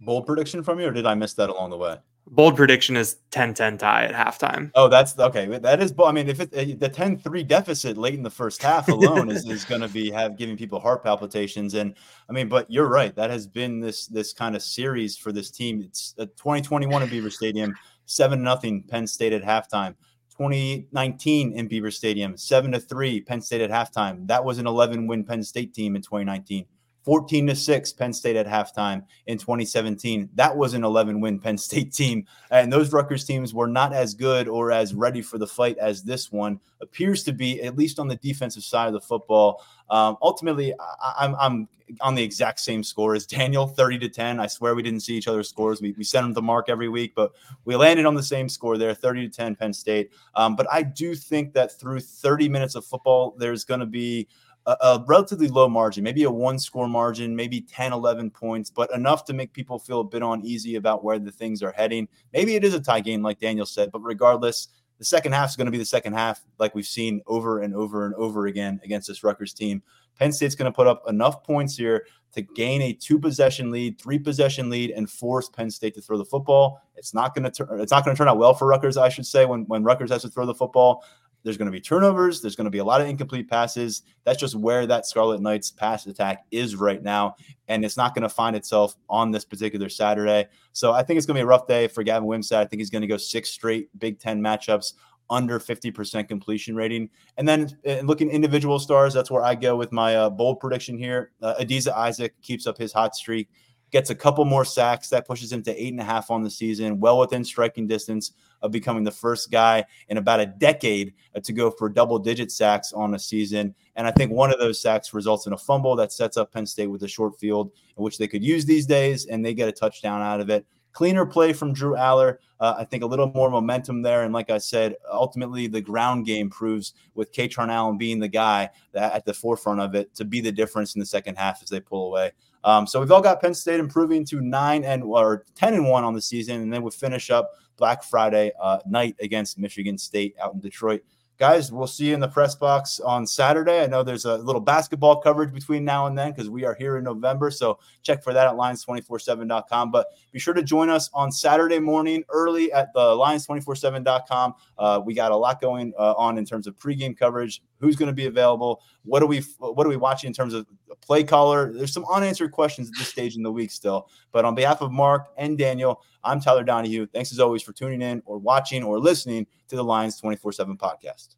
[0.00, 1.96] Bold prediction from you, or did I miss that along the way?
[2.28, 4.70] Bold prediction is 10-10 tie at halftime.
[4.74, 5.46] Oh, that's okay.
[5.58, 8.88] That is, I mean, if it, eh, the 10-3 deficit late in the first half
[8.90, 11.74] alone is, is going to be have giving people heart palpitations.
[11.74, 11.94] And
[12.28, 13.14] I mean, but you're right.
[13.14, 15.82] That has been this this kind of series for this team.
[15.82, 17.74] It's uh, 2021 in Beaver Stadium,
[18.06, 19.94] seven nothing Penn State at halftime.
[20.36, 24.26] 2019 in Beaver Stadium, seven to three Penn State at halftime.
[24.26, 26.66] That was an 11 win Penn State team in 2019.
[27.06, 30.28] 14 to 6 Penn State at halftime in 2017.
[30.34, 32.26] That was an 11 win Penn State team.
[32.50, 36.02] And those Rutgers teams were not as good or as ready for the fight as
[36.02, 39.64] this one appears to be, at least on the defensive side of the football.
[39.88, 41.68] Um, ultimately, I, am I'm, I'm
[42.00, 44.40] on the exact same score as Daniel, 30 to 10.
[44.40, 45.80] I swear we didn't see each other's scores.
[45.80, 47.30] We, we send them the mark every week, but
[47.64, 50.10] we landed on the same score there, 30 to 10 Penn State.
[50.34, 54.26] Um, but I do think that through 30 minutes of football, there's going to be
[54.66, 58.92] a, a, relatively low margin, maybe a one score margin, maybe 10, 11 points, but
[58.94, 62.08] enough to make people feel a bit uneasy about where the things are heading.
[62.32, 64.68] Maybe it is a tie game, like Daniel said, but regardless,
[64.98, 67.74] the second half is going to be the second half, like we've seen over and
[67.74, 69.82] over and over again against this Rutgers team.
[70.18, 74.00] Penn State's going to put up enough points here to gain a two possession lead,
[74.00, 76.80] three possession lead, and force Penn State to throw the football.
[76.96, 77.80] It's not going to turn.
[77.80, 80.10] It's not going to turn out well for Rutgers, I should say, when when Rutgers
[80.10, 81.04] has to throw the football.
[81.46, 82.40] There's going to be turnovers.
[82.40, 84.02] There's going to be a lot of incomplete passes.
[84.24, 87.36] That's just where that Scarlet Knights pass attack is right now.
[87.68, 90.48] And it's not going to find itself on this particular Saturday.
[90.72, 92.56] So I think it's going to be a rough day for Gavin Wimsatt.
[92.56, 94.94] I think he's going to go six straight Big Ten matchups
[95.30, 97.10] under 50% completion rating.
[97.36, 100.98] And then uh, looking individual stars, that's where I go with my uh, bold prediction
[100.98, 101.30] here.
[101.40, 103.48] Uh, Adisa Isaac keeps up his hot streak
[103.92, 105.08] gets a couple more sacks.
[105.10, 108.32] That pushes him to eight and a half on the season, well within striking distance
[108.62, 112.50] of becoming the first guy in about a decade uh, to go for double digit
[112.50, 113.74] sacks on a season.
[113.96, 116.66] And I think one of those sacks results in a fumble that sets up Penn
[116.66, 119.72] State with a short field, which they could use these days, and they get a
[119.72, 120.66] touchdown out of it.
[120.96, 122.38] Cleaner play from Drew Allar.
[122.58, 124.22] Uh, I think a little more momentum there.
[124.22, 128.70] And like I said, ultimately the ground game proves with Kaytron Allen being the guy
[128.92, 131.68] that at the forefront of it to be the difference in the second half as
[131.68, 132.32] they pull away.
[132.64, 136.04] Um, so we've all got Penn State improving to nine and or ten and one
[136.04, 140.34] on the season, and then we finish up Black Friday uh, night against Michigan State
[140.40, 141.02] out in Detroit
[141.38, 143.82] guys, we'll see you in the press box on Saturday.
[143.82, 146.96] I know there's a little basketball coverage between now and then because we are here
[146.96, 147.50] in November.
[147.50, 149.90] So check for that at lions247.com.
[149.90, 154.54] But be sure to join us on Saturday morning early at the lions247.com.
[154.78, 157.62] Uh, we got a lot going uh, on in terms of pregame coverage.
[157.78, 158.82] Who's going to be available?
[159.04, 160.66] What are we what are we watching in terms of
[161.00, 161.72] play caller?
[161.72, 164.08] There's some unanswered questions at this stage in the week still.
[164.32, 167.06] But on behalf of Mark and Daniel, I'm Tyler Donohue.
[167.06, 170.76] Thanks as always for tuning in or watching or listening to the Lions 24 7
[170.76, 171.36] podcast.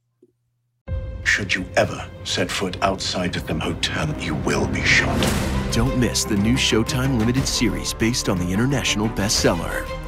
[1.24, 5.20] Should you ever set foot outside of the hotel, you will be shot.
[5.73, 10.07] Don't miss the new Showtime limited series based on the international bestseller.